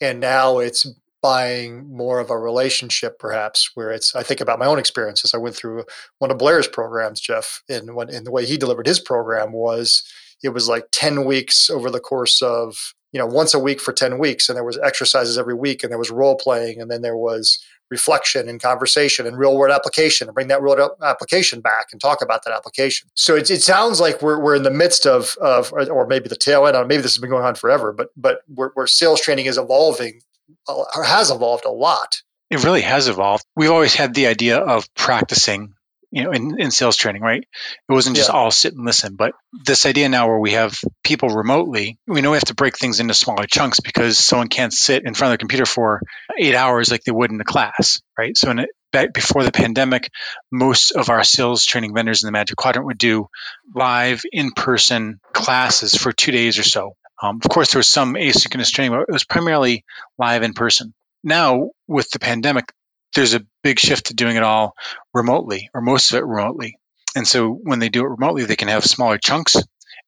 and 0.00 0.18
now 0.18 0.58
it's 0.58 0.86
buying 1.20 1.94
more 1.94 2.18
of 2.18 2.30
a 2.30 2.38
relationship, 2.38 3.18
perhaps. 3.18 3.72
Where 3.74 3.90
it's 3.90 4.14
I 4.16 4.22
think 4.22 4.40
about 4.40 4.58
my 4.58 4.66
own 4.66 4.78
experiences. 4.78 5.34
I 5.34 5.38
went 5.38 5.56
through 5.56 5.84
one 6.20 6.30
of 6.30 6.38
Blair's 6.38 6.68
programs, 6.68 7.20
Jeff, 7.20 7.62
and 7.68 7.94
when 7.94 8.08
in 8.08 8.24
the 8.24 8.32
way 8.32 8.46
he 8.46 8.56
delivered 8.56 8.86
his 8.86 8.98
program 8.98 9.52
was 9.52 10.10
it 10.42 10.50
was 10.50 10.68
like 10.68 10.86
10 10.92 11.24
weeks 11.24 11.70
over 11.70 11.90
the 11.90 12.00
course 12.00 12.42
of 12.42 12.94
you 13.12 13.18
know 13.18 13.26
once 13.26 13.54
a 13.54 13.58
week 13.58 13.80
for 13.80 13.92
10 13.92 14.18
weeks 14.18 14.48
and 14.48 14.56
there 14.56 14.64
was 14.64 14.78
exercises 14.78 15.38
every 15.38 15.54
week 15.54 15.82
and 15.82 15.90
there 15.90 15.98
was 15.98 16.10
role 16.10 16.36
playing 16.36 16.80
and 16.80 16.90
then 16.90 17.02
there 17.02 17.16
was 17.16 17.62
reflection 17.90 18.48
and 18.48 18.62
conversation 18.62 19.26
and 19.26 19.36
real 19.36 19.56
world 19.56 19.74
application 19.74 20.26
and 20.26 20.34
bring 20.34 20.48
that 20.48 20.62
real 20.62 20.74
world 20.74 20.92
application 21.02 21.60
back 21.60 21.88
and 21.92 22.00
talk 22.00 22.22
about 22.22 22.42
that 22.42 22.54
application. 22.54 23.10
So 23.14 23.36
it, 23.36 23.50
it 23.50 23.60
sounds 23.60 24.00
like 24.00 24.22
we're, 24.22 24.40
we're 24.40 24.54
in 24.56 24.62
the 24.62 24.70
midst 24.70 25.06
of, 25.06 25.36
of 25.42 25.74
or 25.74 26.06
maybe 26.06 26.26
the 26.28 26.36
tail 26.36 26.66
end 26.66 26.76
maybe 26.88 27.02
this 27.02 27.14
has 27.14 27.20
been 27.20 27.28
going 27.28 27.44
on 27.44 27.54
forever 27.54 27.92
but 27.92 28.08
but 28.16 28.40
where, 28.52 28.70
where 28.74 28.86
sales 28.86 29.20
training 29.20 29.46
is 29.46 29.58
evolving 29.58 30.20
uh, 30.68 30.84
or 30.96 31.04
has 31.04 31.30
evolved 31.30 31.64
a 31.64 31.70
lot. 31.70 32.22
It 32.50 32.64
really 32.64 32.82
has 32.82 33.08
evolved. 33.08 33.44
We've 33.56 33.70
always 33.70 33.94
had 33.94 34.14
the 34.14 34.26
idea 34.26 34.58
of 34.58 34.92
practicing 34.94 35.74
you 36.12 36.24
know, 36.24 36.30
in, 36.30 36.60
in 36.60 36.70
sales 36.70 36.96
training, 36.96 37.22
right? 37.22 37.40
It 37.42 37.92
wasn't 37.92 38.16
just 38.16 38.28
yeah. 38.28 38.34
all 38.34 38.50
sit 38.50 38.74
and 38.74 38.84
listen, 38.84 39.16
but 39.16 39.32
this 39.64 39.86
idea 39.86 40.10
now 40.10 40.28
where 40.28 40.38
we 40.38 40.52
have 40.52 40.78
people 41.02 41.30
remotely, 41.30 41.98
we 42.06 42.20
know 42.20 42.30
we 42.30 42.36
have 42.36 42.44
to 42.44 42.54
break 42.54 42.78
things 42.78 43.00
into 43.00 43.14
smaller 43.14 43.46
chunks 43.46 43.80
because 43.80 44.18
someone 44.18 44.48
can't 44.48 44.74
sit 44.74 45.04
in 45.06 45.14
front 45.14 45.32
of 45.32 45.38
the 45.38 45.42
computer 45.42 45.64
for 45.64 46.02
eight 46.38 46.54
hours 46.54 46.90
like 46.90 47.02
they 47.04 47.12
would 47.12 47.32
in 47.32 47.40
a 47.40 47.44
class, 47.44 48.02
right? 48.18 48.36
So 48.36 48.50
in 48.50 48.58
it, 48.58 48.68
back 48.92 49.14
before 49.14 49.42
the 49.42 49.50
pandemic, 49.50 50.10
most 50.50 50.90
of 50.90 51.08
our 51.08 51.24
sales 51.24 51.64
training 51.64 51.94
vendors 51.94 52.22
in 52.22 52.28
the 52.28 52.32
Magic 52.32 52.56
Quadrant 52.56 52.86
would 52.86 52.98
do 52.98 53.28
live 53.74 54.20
in-person 54.30 55.18
classes 55.32 55.94
for 55.94 56.12
two 56.12 56.30
days 56.30 56.58
or 56.58 56.62
so. 56.62 56.94
Um, 57.22 57.40
of 57.42 57.50
course, 57.50 57.72
there 57.72 57.78
was 57.78 57.88
some 57.88 58.14
asynchronous 58.14 58.70
training, 58.70 58.92
but 58.92 59.08
it 59.08 59.12
was 59.12 59.24
primarily 59.24 59.84
live 60.18 60.42
in 60.42 60.52
person. 60.52 60.92
Now, 61.24 61.70
with 61.86 62.10
the 62.10 62.18
pandemic, 62.18 62.72
there's 63.14 63.34
a 63.34 63.46
big 63.62 63.78
shift 63.78 64.06
to 64.06 64.14
doing 64.14 64.36
it 64.36 64.42
all 64.42 64.74
remotely 65.14 65.70
or 65.74 65.80
most 65.80 66.10
of 66.10 66.18
it 66.18 66.24
remotely. 66.24 66.76
And 67.14 67.26
so 67.26 67.50
when 67.50 67.78
they 67.78 67.88
do 67.88 68.04
it 68.04 68.08
remotely, 68.08 68.44
they 68.44 68.56
can 68.56 68.68
have 68.68 68.84
smaller 68.84 69.18
chunks. 69.18 69.56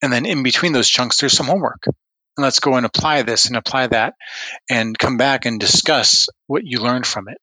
And 0.03 0.13
then 0.13 0.27
in 0.27 0.43
between 0.43 0.73
those 0.73 0.89
chunks, 0.89 1.19
there's 1.19 1.33
some 1.33 1.47
homework. 1.47 1.85
And 1.87 2.43
let's 2.43 2.61
go 2.61 2.75
and 2.75 2.87
apply 2.87 3.23
this 3.23 3.47
and 3.47 3.57
apply 3.57 3.89
that 3.89 4.15
and 4.69 4.99
come 4.99 5.17
back 5.17 5.47
and 5.47 5.61
discuss 5.61 6.29
what 6.47 6.63
you 6.65 6.81
learned 6.81 7.07
from 7.07 7.29
it. 7.29 7.39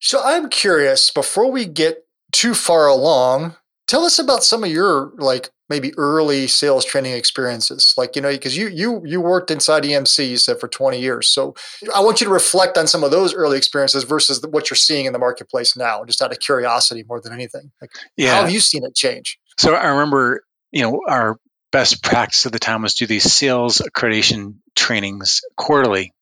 So 0.00 0.20
I'm 0.24 0.48
curious, 0.48 1.10
before 1.10 1.50
we 1.50 1.66
get 1.66 2.06
too 2.32 2.54
far 2.54 2.86
along 2.88 3.56
Tell 3.92 4.06
us 4.06 4.18
about 4.18 4.42
some 4.42 4.64
of 4.64 4.70
your 4.70 5.12
like 5.18 5.50
maybe 5.68 5.92
early 5.98 6.46
sales 6.46 6.82
training 6.82 7.12
experiences. 7.12 7.92
Like, 7.98 8.16
you 8.16 8.22
know, 8.22 8.30
because 8.30 8.56
you 8.56 8.68
you 8.68 9.02
you 9.04 9.20
worked 9.20 9.50
inside 9.50 9.82
EMC, 9.82 10.30
you 10.30 10.38
said 10.38 10.58
for 10.58 10.66
20 10.66 10.98
years. 10.98 11.28
So 11.28 11.54
I 11.94 12.00
want 12.00 12.18
you 12.18 12.26
to 12.26 12.32
reflect 12.32 12.78
on 12.78 12.86
some 12.86 13.04
of 13.04 13.10
those 13.10 13.34
early 13.34 13.58
experiences 13.58 14.04
versus 14.04 14.42
what 14.48 14.70
you're 14.70 14.78
seeing 14.78 15.04
in 15.04 15.12
the 15.12 15.18
marketplace 15.18 15.76
now, 15.76 16.04
just 16.04 16.22
out 16.22 16.32
of 16.32 16.40
curiosity 16.40 17.04
more 17.06 17.20
than 17.20 17.34
anything. 17.34 17.70
Like 17.82 17.90
yeah. 18.16 18.34
how 18.34 18.40
have 18.44 18.50
you 18.50 18.60
seen 18.60 18.82
it 18.82 18.94
change? 18.94 19.38
So 19.58 19.74
I 19.74 19.88
remember, 19.88 20.42
you 20.70 20.84
know, 20.84 21.02
our 21.06 21.38
best 21.70 22.02
practice 22.02 22.46
at 22.46 22.52
the 22.52 22.58
time 22.58 22.80
was 22.80 22.94
do 22.94 23.06
these 23.06 23.30
sales 23.30 23.82
accreditation 23.82 24.54
trainings 24.74 25.42
quarterly. 25.54 26.14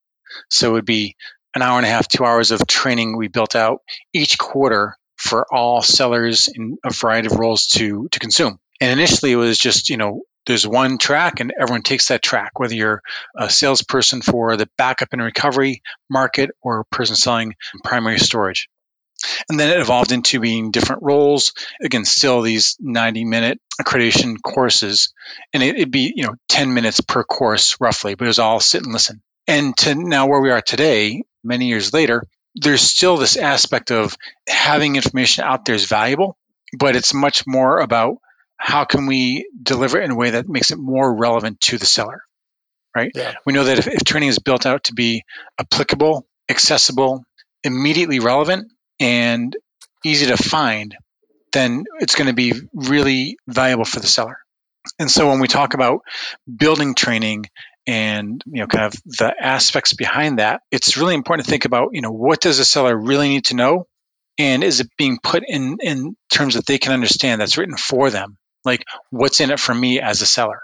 So 0.48 0.70
it 0.70 0.72
would 0.72 0.86
be 0.86 1.14
an 1.54 1.62
hour 1.62 1.78
and 1.78 1.86
a 1.86 1.88
half, 1.88 2.08
two 2.08 2.24
hours 2.24 2.50
of 2.50 2.66
training 2.66 3.16
we 3.16 3.28
built 3.28 3.54
out 3.54 3.82
each 4.12 4.38
quarter 4.38 4.96
for 5.20 5.46
all 5.52 5.82
sellers 5.82 6.48
in 6.48 6.78
a 6.84 6.90
variety 6.90 7.28
of 7.28 7.38
roles 7.38 7.66
to 7.66 8.08
to 8.10 8.18
consume. 8.18 8.58
And 8.80 8.90
initially, 8.90 9.32
it 9.32 9.36
was 9.36 9.58
just 9.58 9.90
you 9.90 9.96
know 9.96 10.22
there's 10.46 10.66
one 10.66 10.98
track 10.98 11.40
and 11.40 11.52
everyone 11.60 11.82
takes 11.82 12.08
that 12.08 12.22
track, 12.22 12.58
whether 12.58 12.74
you're 12.74 13.02
a 13.36 13.50
salesperson 13.50 14.22
for 14.22 14.56
the 14.56 14.68
backup 14.78 15.10
and 15.12 15.22
recovery 15.22 15.82
market 16.08 16.50
or 16.62 16.80
a 16.80 16.84
person 16.86 17.16
selling 17.16 17.54
primary 17.84 18.18
storage. 18.18 18.68
And 19.50 19.60
then 19.60 19.68
it 19.68 19.80
evolved 19.80 20.12
into 20.12 20.40
being 20.40 20.70
different 20.70 21.02
roles. 21.02 21.52
Again, 21.82 22.06
still 22.06 22.40
these 22.40 22.76
90 22.80 23.26
minute 23.26 23.60
accreditation 23.80 24.36
courses. 24.42 25.12
And 25.52 25.62
it, 25.62 25.76
would 25.76 25.90
be, 25.90 26.12
you 26.16 26.24
know, 26.24 26.36
10 26.48 26.72
minutes 26.72 27.02
per 27.02 27.22
course 27.22 27.76
roughly, 27.80 28.14
but 28.14 28.24
it 28.24 28.28
was 28.28 28.38
all 28.38 28.60
sit 28.60 28.82
and 28.82 28.92
listen. 28.94 29.20
And 29.46 29.76
to 29.78 29.94
now 29.94 30.26
where 30.26 30.40
we 30.40 30.50
are 30.50 30.62
today, 30.62 31.24
many 31.44 31.66
years 31.66 31.92
later, 31.92 32.26
there's 32.54 32.80
still 32.80 33.16
this 33.16 33.36
aspect 33.36 33.90
of 33.90 34.16
having 34.48 34.96
information 34.96 35.44
out 35.44 35.64
there 35.64 35.74
is 35.74 35.86
valuable, 35.86 36.36
but 36.78 36.96
it's 36.96 37.14
much 37.14 37.44
more 37.46 37.78
about 37.80 38.16
how 38.56 38.84
can 38.84 39.06
we 39.06 39.48
deliver 39.62 40.00
it 40.00 40.04
in 40.04 40.10
a 40.10 40.16
way 40.16 40.30
that 40.30 40.48
makes 40.48 40.70
it 40.70 40.78
more 40.78 41.14
relevant 41.14 41.60
to 41.60 41.78
the 41.78 41.86
seller, 41.86 42.22
right? 42.94 43.10
Yeah. 43.14 43.34
We 43.46 43.52
know 43.52 43.64
that 43.64 43.78
if, 43.78 43.86
if 43.86 44.04
training 44.04 44.28
is 44.28 44.38
built 44.38 44.66
out 44.66 44.84
to 44.84 44.94
be 44.94 45.22
applicable, 45.58 46.26
accessible, 46.48 47.24
immediately 47.64 48.18
relevant, 48.18 48.70
and 48.98 49.56
easy 50.04 50.26
to 50.26 50.36
find, 50.36 50.94
then 51.52 51.84
it's 52.00 52.14
going 52.14 52.28
to 52.28 52.34
be 52.34 52.52
really 52.74 53.36
valuable 53.48 53.84
for 53.84 54.00
the 54.00 54.06
seller. 54.06 54.38
And 54.98 55.10
so 55.10 55.28
when 55.28 55.40
we 55.40 55.48
talk 55.48 55.74
about 55.74 56.00
building 56.54 56.94
training 56.94 57.46
and 57.86 58.42
you 58.46 58.60
know 58.60 58.66
kind 58.66 58.84
of 58.84 58.94
the 59.04 59.34
aspects 59.38 59.94
behind 59.94 60.38
that 60.38 60.62
it's 60.70 60.96
really 60.96 61.14
important 61.14 61.46
to 61.46 61.50
think 61.50 61.64
about 61.64 61.90
you 61.92 62.02
know 62.02 62.12
what 62.12 62.40
does 62.40 62.58
a 62.58 62.64
seller 62.64 62.96
really 62.96 63.28
need 63.28 63.46
to 63.46 63.56
know? 63.56 63.86
And 64.38 64.64
is 64.64 64.80
it 64.80 64.88
being 64.96 65.18
put 65.22 65.42
in 65.46 65.78
in 65.80 66.16
terms 66.32 66.54
that 66.54 66.66
they 66.66 66.78
can 66.78 66.92
understand 66.92 67.40
that's 67.40 67.58
written 67.58 67.76
for 67.76 68.10
them? 68.10 68.38
Like 68.64 68.84
what's 69.10 69.40
in 69.40 69.50
it 69.50 69.60
for 69.60 69.74
me 69.74 70.00
as 70.00 70.22
a 70.22 70.26
seller? 70.26 70.60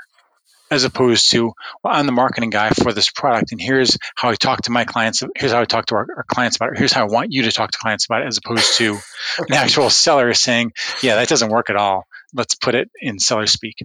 As 0.68 0.82
opposed 0.82 1.30
to 1.30 1.52
well 1.84 1.94
i'm 1.94 2.06
the 2.06 2.12
marketing 2.12 2.50
guy 2.50 2.70
for 2.70 2.92
this 2.92 3.08
product 3.08 3.52
and 3.52 3.60
here's 3.60 3.96
how 4.16 4.30
i 4.30 4.34
talk 4.34 4.62
to 4.62 4.72
my 4.72 4.84
clients 4.84 5.22
here's 5.36 5.52
how 5.52 5.60
i 5.60 5.64
talk 5.64 5.86
to 5.86 5.94
our, 5.94 6.08
our 6.16 6.24
clients 6.26 6.56
about 6.56 6.72
it 6.72 6.78
here's 6.78 6.90
how 6.90 7.02
i 7.02 7.08
want 7.08 7.32
you 7.32 7.42
to 7.42 7.52
talk 7.52 7.70
to 7.70 7.78
clients 7.78 8.06
about 8.06 8.22
it 8.22 8.26
as 8.26 8.38
opposed 8.38 8.76
to 8.76 8.94
an 9.38 9.54
actual 9.54 9.88
seller 9.90 10.34
saying 10.34 10.72
yeah 11.04 11.14
that 11.14 11.28
doesn't 11.28 11.50
work 11.50 11.70
at 11.70 11.76
all. 11.76 12.04
Let's 12.34 12.56
put 12.56 12.74
it 12.74 12.90
in 13.00 13.20
seller 13.20 13.46
speak 13.46 13.76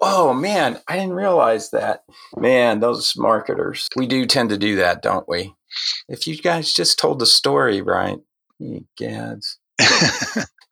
oh 0.00 0.34
man, 0.34 0.80
I 0.88 0.96
didn't 0.96 1.14
realize 1.14 1.70
that. 1.70 2.04
Man, 2.36 2.80
those 2.80 3.14
marketers, 3.16 3.88
we 3.96 4.06
do 4.06 4.26
tend 4.26 4.50
to 4.50 4.58
do 4.58 4.76
that, 4.76 5.02
don't 5.02 5.28
we? 5.28 5.54
If 6.08 6.26
you 6.26 6.36
guys 6.36 6.72
just 6.72 6.98
told 6.98 7.18
the 7.18 7.26
story 7.26 7.80
right, 7.80 8.18
you 8.58 8.86
gads. 8.96 9.58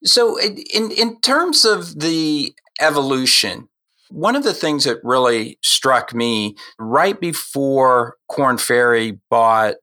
so, 0.05 0.39
in 0.39 0.91
in 0.91 1.21
terms 1.21 1.65
of 1.65 2.01
the 2.01 2.55
evolution, 2.81 3.69
one 4.11 4.37
of 4.37 4.43
the 4.43 4.55
things 4.55 4.85
that 4.85 4.99
really 5.03 5.59
struck 5.63 6.15
me 6.15 6.57
right 6.79 7.19
before 7.21 8.17
Korn 8.29 8.59
Ferry 8.59 9.19
bought 9.31 9.77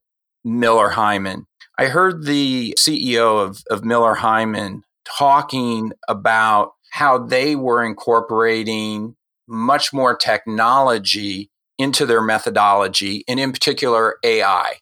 Miller 0.44 0.92
Heiman, 0.92 1.44
I 1.78 1.88
heard 1.88 2.26
the 2.26 2.76
CEO 2.78 3.44
of, 3.44 3.64
of 3.70 3.86
Miller 3.86 4.16
Heiman 4.16 4.82
talking 5.06 5.92
about 6.08 6.72
how 6.92 7.18
they 7.18 7.56
were 7.56 7.84
incorporating 7.84 9.16
much 9.48 9.94
more 9.94 10.16
technology 10.16 11.50
into 11.78 12.06
their 12.06 12.22
methodology, 12.22 13.24
and 13.28 13.40
in 13.40 13.52
particular, 13.52 14.18
AI, 14.24 14.74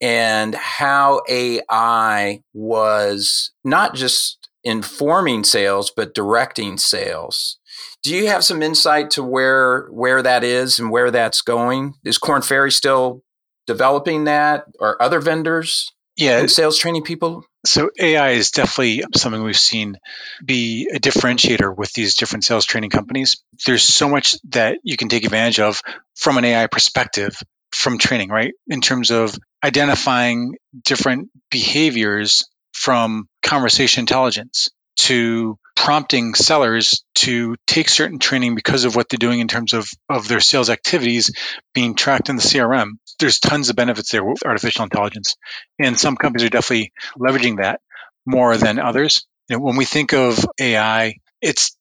and 0.00 0.54
how 0.54 1.22
AI 1.28 2.42
was 2.52 3.52
not 3.64 3.94
just 3.94 4.48
informing 4.64 5.44
sales, 5.44 5.92
but 5.94 6.14
directing 6.14 6.76
sales. 6.76 7.58
Do 8.02 8.14
you 8.14 8.26
have 8.26 8.44
some 8.44 8.62
insight 8.62 9.10
to 9.12 9.22
where 9.22 9.86
where 9.86 10.22
that 10.22 10.44
is 10.44 10.78
and 10.78 10.90
where 10.90 11.10
that's 11.10 11.40
going? 11.40 11.94
Is 12.04 12.18
Korn 12.18 12.42
Ferry 12.42 12.72
still 12.72 13.22
developing 13.66 14.24
that, 14.24 14.64
or 14.78 15.00
other 15.00 15.20
vendors? 15.20 15.92
Yeah, 16.16 16.46
sales 16.46 16.78
training 16.78 17.02
people. 17.02 17.44
So 17.66 17.90
AI 17.98 18.30
is 18.30 18.50
definitely 18.50 19.04
something 19.14 19.42
we've 19.42 19.58
seen 19.58 19.96
be 20.44 20.88
a 20.94 20.98
differentiator 20.98 21.76
with 21.76 21.92
these 21.92 22.14
different 22.14 22.44
sales 22.44 22.64
training 22.64 22.90
companies. 22.90 23.42
There's 23.66 23.82
so 23.82 24.08
much 24.08 24.36
that 24.50 24.78
you 24.82 24.96
can 24.96 25.08
take 25.08 25.24
advantage 25.24 25.60
of 25.60 25.82
from 26.14 26.38
an 26.38 26.44
AI 26.44 26.66
perspective 26.68 27.36
from 27.72 27.98
training, 27.98 28.30
right? 28.30 28.54
In 28.68 28.80
terms 28.80 29.10
of 29.10 29.36
identifying 29.64 30.56
different 30.84 31.28
behaviors 31.50 32.48
from 32.72 33.28
conversation 33.42 34.00
intelligence 34.00 34.68
to 35.00 35.58
prompting 35.76 36.34
sellers 36.34 37.04
to 37.14 37.54
take 37.66 37.88
certain 37.88 38.18
training 38.18 38.54
because 38.56 38.84
of 38.84 38.96
what 38.96 39.08
they're 39.08 39.18
doing 39.18 39.38
in 39.38 39.46
terms 39.46 39.74
of, 39.74 39.88
of 40.08 40.26
their 40.26 40.40
sales 40.40 40.70
activities 40.70 41.30
being 41.74 41.94
tracked 41.94 42.28
in 42.28 42.36
the 42.36 42.42
CRM. 42.42 42.92
There's 43.20 43.38
tons 43.38 43.68
of 43.68 43.76
benefits 43.76 44.10
there 44.10 44.24
with 44.24 44.44
artificial 44.44 44.84
intelligence. 44.84 45.36
And 45.78 45.98
some 45.98 46.16
companies 46.16 46.46
are 46.46 46.50
definitely 46.50 46.92
leveraging 47.18 47.58
that 47.58 47.80
more 48.24 48.56
than 48.56 48.80
others. 48.80 49.26
You 49.48 49.56
know, 49.56 49.62
when 49.62 49.76
we 49.76 49.84
think 49.84 50.12
of 50.12 50.44
AI, 50.58 51.14
it's 51.40 51.76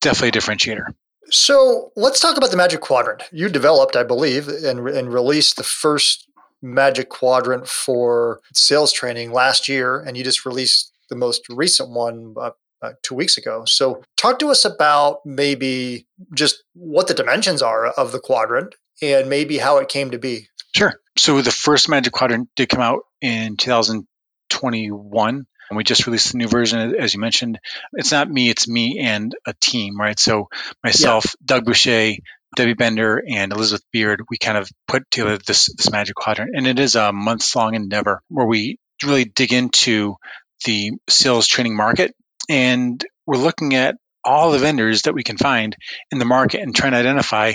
definitely 0.00 0.30
a 0.30 0.42
differentiator. 0.42 0.86
So 1.30 1.92
let's 1.96 2.20
talk 2.20 2.36
about 2.36 2.50
the 2.50 2.56
Magic 2.56 2.80
Quadrant. 2.80 3.22
You 3.30 3.48
developed, 3.48 3.94
I 3.94 4.02
believe, 4.02 4.48
and, 4.48 4.88
and 4.88 5.12
released 5.12 5.56
the 5.56 5.62
first 5.62 6.28
Magic 6.60 7.08
Quadrant 7.08 7.68
for 7.68 8.40
sales 8.52 8.92
training 8.92 9.32
last 9.32 9.68
year, 9.68 10.00
and 10.00 10.16
you 10.16 10.24
just 10.24 10.44
released 10.46 10.92
the 11.08 11.16
most 11.16 11.46
recent 11.48 11.90
one 11.90 12.34
uh, 12.40 12.50
uh, 12.84 12.92
two 13.02 13.14
weeks 13.14 13.38
ago. 13.38 13.64
So, 13.64 14.02
talk 14.16 14.38
to 14.40 14.48
us 14.48 14.64
about 14.64 15.18
maybe 15.24 16.06
just 16.34 16.62
what 16.74 17.08
the 17.08 17.14
dimensions 17.14 17.62
are 17.62 17.86
of 17.86 18.12
the 18.12 18.20
quadrant 18.20 18.74
and 19.00 19.28
maybe 19.28 19.58
how 19.58 19.78
it 19.78 19.88
came 19.88 20.10
to 20.10 20.18
be. 20.18 20.48
Sure. 20.76 20.94
So, 21.16 21.40
the 21.40 21.50
first 21.50 21.88
Magic 21.88 22.12
Quadrant 22.12 22.48
did 22.56 22.68
come 22.68 22.82
out 22.82 23.00
in 23.20 23.56
2021. 23.56 25.46
And 25.70 25.78
we 25.78 25.84
just 25.84 26.06
released 26.06 26.32
the 26.32 26.38
new 26.38 26.46
version, 26.46 26.94
as 26.96 27.14
you 27.14 27.20
mentioned. 27.20 27.58
It's 27.94 28.12
not 28.12 28.30
me, 28.30 28.50
it's 28.50 28.68
me 28.68 28.98
and 29.00 29.34
a 29.46 29.54
team, 29.60 29.98
right? 29.98 30.18
So, 30.18 30.48
myself, 30.82 31.24
yeah. 31.24 31.44
Doug 31.56 31.64
Boucher, 31.64 32.12
Debbie 32.54 32.74
Bender, 32.74 33.22
and 33.26 33.50
Elizabeth 33.50 33.84
Beard, 33.90 34.22
we 34.28 34.36
kind 34.36 34.58
of 34.58 34.68
put 34.86 35.10
together 35.10 35.38
this, 35.38 35.74
this 35.74 35.90
Magic 35.90 36.16
Quadrant. 36.16 36.50
And 36.54 36.66
it 36.66 36.78
is 36.78 36.96
a 36.96 37.12
months 37.12 37.56
long 37.56 37.74
endeavor 37.74 38.20
where 38.28 38.46
we 38.46 38.78
really 39.02 39.24
dig 39.24 39.54
into 39.54 40.16
the 40.64 40.92
sales 41.08 41.46
training 41.46 41.76
market 41.76 42.14
and 42.48 43.04
we're 43.26 43.36
looking 43.36 43.74
at 43.74 43.96
all 44.24 44.52
the 44.52 44.58
vendors 44.58 45.02
that 45.02 45.14
we 45.14 45.22
can 45.22 45.36
find 45.36 45.76
in 46.10 46.18
the 46.18 46.24
market 46.24 46.62
and 46.62 46.74
trying 46.74 46.92
to 46.92 46.98
identify 46.98 47.52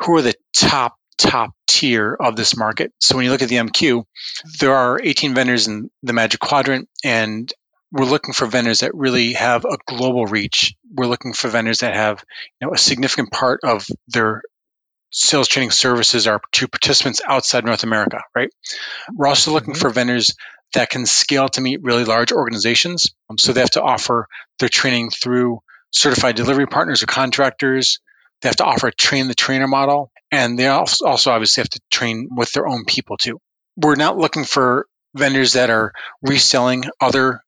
who 0.00 0.16
are 0.16 0.22
the 0.22 0.34
top 0.56 0.96
top 1.18 1.50
tier 1.68 2.16
of 2.18 2.36
this 2.36 2.56
market. 2.56 2.92
So 3.00 3.16
when 3.16 3.24
you 3.24 3.30
look 3.30 3.42
at 3.42 3.48
the 3.48 3.56
MQ, 3.56 4.04
there 4.60 4.74
are 4.74 5.00
18 5.02 5.34
vendors 5.34 5.68
in 5.68 5.90
the 6.02 6.12
Magic 6.12 6.40
Quadrant 6.40 6.88
and 7.04 7.52
we're 7.92 8.06
looking 8.06 8.32
for 8.32 8.46
vendors 8.46 8.80
that 8.80 8.94
really 8.94 9.34
have 9.34 9.64
a 9.64 9.76
global 9.86 10.24
reach. 10.26 10.74
We're 10.90 11.06
looking 11.06 11.34
for 11.34 11.48
vendors 11.48 11.78
that 11.78 11.94
have, 11.94 12.24
you 12.60 12.66
know, 12.66 12.74
a 12.74 12.78
significant 12.78 13.30
part 13.30 13.60
of 13.62 13.86
their 14.08 14.42
sales 15.10 15.46
training 15.46 15.72
services 15.72 16.26
are 16.26 16.40
to 16.52 16.68
participants 16.68 17.20
outside 17.26 17.66
North 17.66 17.84
America, 17.84 18.20
right? 18.34 18.48
We're 19.12 19.28
also 19.28 19.52
looking 19.52 19.74
mm-hmm. 19.74 19.80
for 19.80 19.90
vendors 19.90 20.34
that 20.72 20.90
can 20.90 21.06
scale 21.06 21.48
to 21.48 21.60
meet 21.60 21.82
really 21.82 22.04
large 22.04 22.32
organizations. 22.32 23.14
Um, 23.28 23.38
so 23.38 23.52
they 23.52 23.60
have 23.60 23.70
to 23.70 23.82
offer 23.82 24.26
their 24.58 24.68
training 24.68 25.10
through 25.10 25.60
certified 25.90 26.36
delivery 26.36 26.66
partners 26.66 27.02
or 27.02 27.06
contractors. 27.06 28.00
They 28.40 28.48
have 28.48 28.56
to 28.56 28.64
offer 28.64 28.88
a 28.88 28.92
train 28.92 29.28
the 29.28 29.34
trainer 29.34 29.68
model. 29.68 30.10
And 30.30 30.58
they 30.58 30.66
also, 30.66 31.06
obviously 31.06 31.60
have 31.60 31.70
to 31.70 31.80
train 31.90 32.28
with 32.34 32.52
their 32.52 32.66
own 32.66 32.84
people 32.84 33.16
too. 33.16 33.38
We're 33.76 33.96
not 33.96 34.16
looking 34.16 34.44
for 34.44 34.86
vendors 35.14 35.52
that 35.52 35.70
are 35.70 35.92
reselling 36.22 36.84
other 37.00 37.42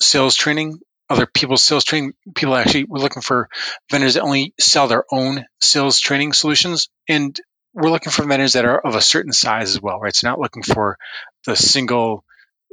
sales 0.00 0.34
training, 0.34 0.78
other 1.10 1.26
people's 1.26 1.62
sales 1.62 1.84
training. 1.84 2.14
People 2.34 2.56
actually, 2.56 2.84
we're 2.84 3.00
looking 3.00 3.22
for 3.22 3.48
vendors 3.90 4.14
that 4.14 4.22
only 4.22 4.54
sell 4.58 4.88
their 4.88 5.04
own 5.12 5.44
sales 5.60 6.00
training 6.00 6.32
solutions. 6.32 6.88
And 7.08 7.38
we're 7.74 7.90
looking 7.90 8.10
for 8.10 8.24
vendors 8.24 8.54
that 8.54 8.64
are 8.64 8.78
of 8.78 8.94
a 8.94 9.02
certain 9.02 9.32
size 9.32 9.70
as 9.70 9.82
well, 9.82 9.98
right? 10.00 10.14
So 10.14 10.28
not 10.28 10.40
looking 10.40 10.62
for 10.62 10.96
the 11.44 11.56
single 11.56 12.24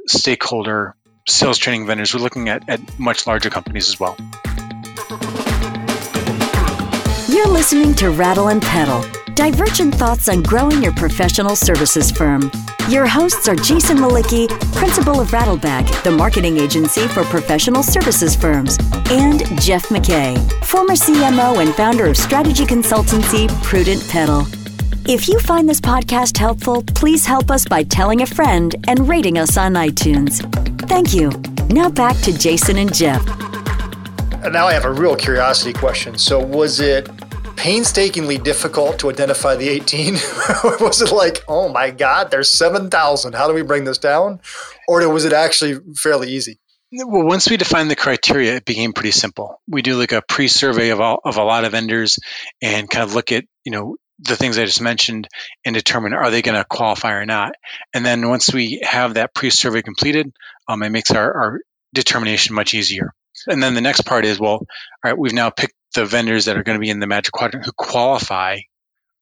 stakeholder 0.08 0.94
sales 1.26 1.58
training 1.58 1.86
vendors. 1.86 2.14
We're 2.14 2.20
looking 2.20 2.48
at, 2.48 2.68
at 2.68 2.80
much 2.98 3.26
larger 3.26 3.50
companies 3.50 3.88
as 3.88 4.00
well. 4.00 4.16
You're 7.28 7.48
listening 7.48 7.94
to 7.96 8.10
Rattle 8.10 8.48
and 8.48 8.60
Pedal, 8.60 9.04
divergent 9.34 9.94
thoughts 9.94 10.28
on 10.28 10.42
growing 10.42 10.82
your 10.82 10.92
professional 10.94 11.54
services 11.54 12.10
firm. 12.10 12.50
Your 12.88 13.06
hosts 13.06 13.48
are 13.48 13.54
Jason 13.54 13.98
Mlicki, 13.98 14.48
principal 14.74 15.20
of 15.20 15.28
Rattleback, 15.28 16.02
the 16.02 16.10
marketing 16.10 16.56
agency 16.56 17.06
for 17.06 17.22
professional 17.24 17.82
services 17.82 18.34
firms, 18.34 18.78
and 19.10 19.40
Jeff 19.60 19.88
McKay, 19.88 20.38
former 20.64 20.94
CMO 20.94 21.62
and 21.62 21.74
founder 21.74 22.06
of 22.06 22.16
strategy 22.16 22.64
consultancy 22.64 23.46
Prudent 23.62 24.08
Pedal. 24.08 24.46
If 25.08 25.26
you 25.26 25.40
find 25.40 25.66
this 25.66 25.80
podcast 25.80 26.36
helpful, 26.36 26.82
please 26.82 27.24
help 27.24 27.50
us 27.50 27.64
by 27.64 27.82
telling 27.82 28.20
a 28.20 28.26
friend 28.26 28.74
and 28.88 29.08
rating 29.08 29.38
us 29.38 29.56
on 29.56 29.72
iTunes. 29.72 30.42
Thank 30.86 31.14
you. 31.14 31.30
Now 31.74 31.88
back 31.88 32.14
to 32.24 32.38
Jason 32.38 32.76
and 32.76 32.94
Jeff. 32.94 33.26
Uh, 33.26 34.50
now 34.50 34.66
I 34.66 34.74
have 34.74 34.84
a 34.84 34.92
real 34.92 35.16
curiosity 35.16 35.72
question. 35.72 36.18
So, 36.18 36.38
was 36.38 36.78
it 36.80 37.08
painstakingly 37.56 38.36
difficult 38.36 38.98
to 38.98 39.08
identify 39.08 39.56
the 39.56 39.70
18? 39.70 40.14
or 40.64 40.76
was 40.76 41.00
it 41.00 41.10
like, 41.10 41.42
oh 41.48 41.70
my 41.70 41.90
God, 41.90 42.30
there's 42.30 42.50
7,000. 42.50 43.34
How 43.34 43.48
do 43.48 43.54
we 43.54 43.62
bring 43.62 43.84
this 43.84 43.96
down? 43.96 44.40
Or 44.88 45.08
was 45.08 45.24
it 45.24 45.32
actually 45.32 45.80
fairly 45.96 46.28
easy? 46.28 46.58
Well, 46.92 47.24
once 47.24 47.48
we 47.48 47.56
defined 47.56 47.90
the 47.90 47.96
criteria, 47.96 48.56
it 48.56 48.66
became 48.66 48.92
pretty 48.92 49.12
simple. 49.12 49.62
We 49.66 49.80
do 49.80 49.94
like 49.94 50.12
a 50.12 50.20
pre-survey 50.20 50.90
of 50.90 51.00
all, 51.00 51.20
of 51.24 51.38
a 51.38 51.44
lot 51.44 51.64
of 51.64 51.72
vendors 51.72 52.18
and 52.60 52.90
kind 52.90 53.04
of 53.04 53.14
look 53.14 53.32
at, 53.32 53.44
you 53.64 53.72
know, 53.72 53.96
the 54.20 54.36
things 54.36 54.58
I 54.58 54.64
just 54.64 54.80
mentioned 54.80 55.28
and 55.64 55.74
determine 55.74 56.12
are 56.12 56.30
they 56.30 56.42
going 56.42 56.58
to 56.58 56.64
qualify 56.64 57.12
or 57.12 57.26
not. 57.26 57.52
And 57.94 58.04
then 58.04 58.28
once 58.28 58.52
we 58.52 58.80
have 58.82 59.14
that 59.14 59.34
pre-survey 59.34 59.82
completed, 59.82 60.32
um, 60.66 60.82
it 60.82 60.90
makes 60.90 61.10
our, 61.10 61.32
our 61.32 61.60
determination 61.94 62.54
much 62.54 62.74
easier. 62.74 63.12
And 63.46 63.62
then 63.62 63.74
the 63.74 63.80
next 63.80 64.02
part 64.02 64.24
is, 64.24 64.40
well, 64.40 64.50
all 64.54 64.66
right, 65.04 65.16
we've 65.16 65.32
now 65.32 65.50
picked 65.50 65.74
the 65.94 66.04
vendors 66.04 66.46
that 66.46 66.56
are 66.56 66.62
going 66.62 66.76
to 66.76 66.80
be 66.80 66.90
in 66.90 67.00
the 67.00 67.06
Magic 67.06 67.32
Quadrant 67.32 67.64
who 67.64 67.72
qualify, 67.72 68.58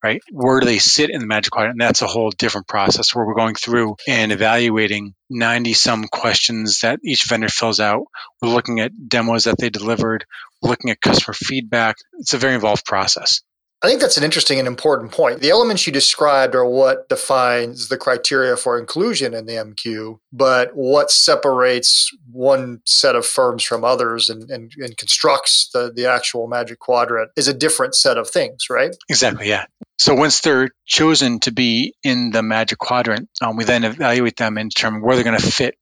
right? 0.03 0.21
Where 0.33 0.61
do 0.61 0.67
they 0.67 0.79
sit 0.79 1.11
in 1.11 1.21
the 1.21 1.27
Magic 1.27 1.53
Quadrant? 1.53 1.75
And 1.75 1.81
that's 1.81 2.03
a 2.03 2.07
whole 2.07 2.31
different 2.31 2.67
process 2.67 3.15
where 3.15 3.27
we're 3.27 3.35
going 3.35 3.55
through 3.55 3.97
and 4.09 4.33
evaluating 4.33 5.15
90 5.29 5.75
some 5.75 6.05
questions 6.05 6.81
that 6.81 7.01
each 7.05 7.25
vendor 7.25 7.49
fills 7.49 7.81
out. 7.81 8.07
We're 8.41 8.49
looking 8.49 8.81
at 8.81 9.09
demos 9.09 9.45
that 9.45 9.59
they 9.59 9.71
delivered, 9.71 10.25
we're 10.63 10.71
looking 10.71 10.91
at 10.91 11.01
customer 11.01 11.35
feedback. 11.35 11.97
It's 12.19 12.35
a 12.35 12.39
very 12.39 12.55
involved 12.55 12.85
process. 12.85 13.43
I 13.83 13.89
think 13.89 14.01
that's 14.01 14.17
an 14.17 14.25
interesting 14.25 14.59
and 14.59 14.67
important 14.67 15.13
point. 15.13 15.41
The 15.41 15.51
elements 15.51 15.87
you 15.87 15.93
described 15.93 16.55
are 16.55 16.65
what 16.65 17.11
defines 17.11 17.89
the 17.89 17.99
criteria 17.99 18.57
for 18.57 18.79
inclusion 18.79 19.35
in 19.35 19.45
the 19.45 19.53
MQ, 19.53 20.19
but 20.33 20.71
what 20.75 21.11
separates 21.11 22.11
one 22.33 22.81
set 22.87 23.15
of 23.15 23.27
firms 23.27 23.63
from 23.63 23.85
others 23.85 24.31
and, 24.31 24.51
and, 24.51 24.73
and 24.79 24.97
constructs 24.97 25.69
the, 25.75 25.93
the 25.95 26.07
actual 26.07 26.47
Magic 26.47 26.79
Quadrant 26.79 27.31
is 27.37 27.49
a 27.49 27.55
different 27.55 27.95
set 27.95 28.17
of 28.17 28.31
things, 28.31 28.71
right? 28.71 28.97
Exactly, 29.11 29.49
yeah. 29.49 29.67
So 29.99 30.15
once 30.15 30.41
they're 30.41 30.71
chosen 30.87 31.41
to 31.41 31.53
be 31.53 31.95
in 32.03 32.31
the 32.31 32.43
Magic 32.43 32.79
Quadrant, 32.79 33.29
um, 33.43 33.57
we 33.57 33.65
then 33.65 33.85
evaluate 33.85 34.37
them 34.37 34.57
and 34.57 34.71
determine 34.71 35.03
where 35.03 35.17
they're 35.17 35.25
going 35.25 35.39
to 35.39 35.47
fit 35.47 35.77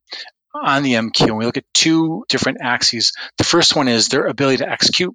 on 0.52 0.82
the 0.82 0.94
MQ. 0.94 1.28
And 1.28 1.36
we 1.36 1.46
look 1.46 1.58
at 1.58 1.64
two 1.72 2.24
different 2.28 2.58
axes. 2.60 3.12
The 3.38 3.44
first 3.44 3.76
one 3.76 3.86
is 3.86 4.08
their 4.08 4.26
ability 4.26 4.58
to 4.58 4.70
execute. 4.70 5.14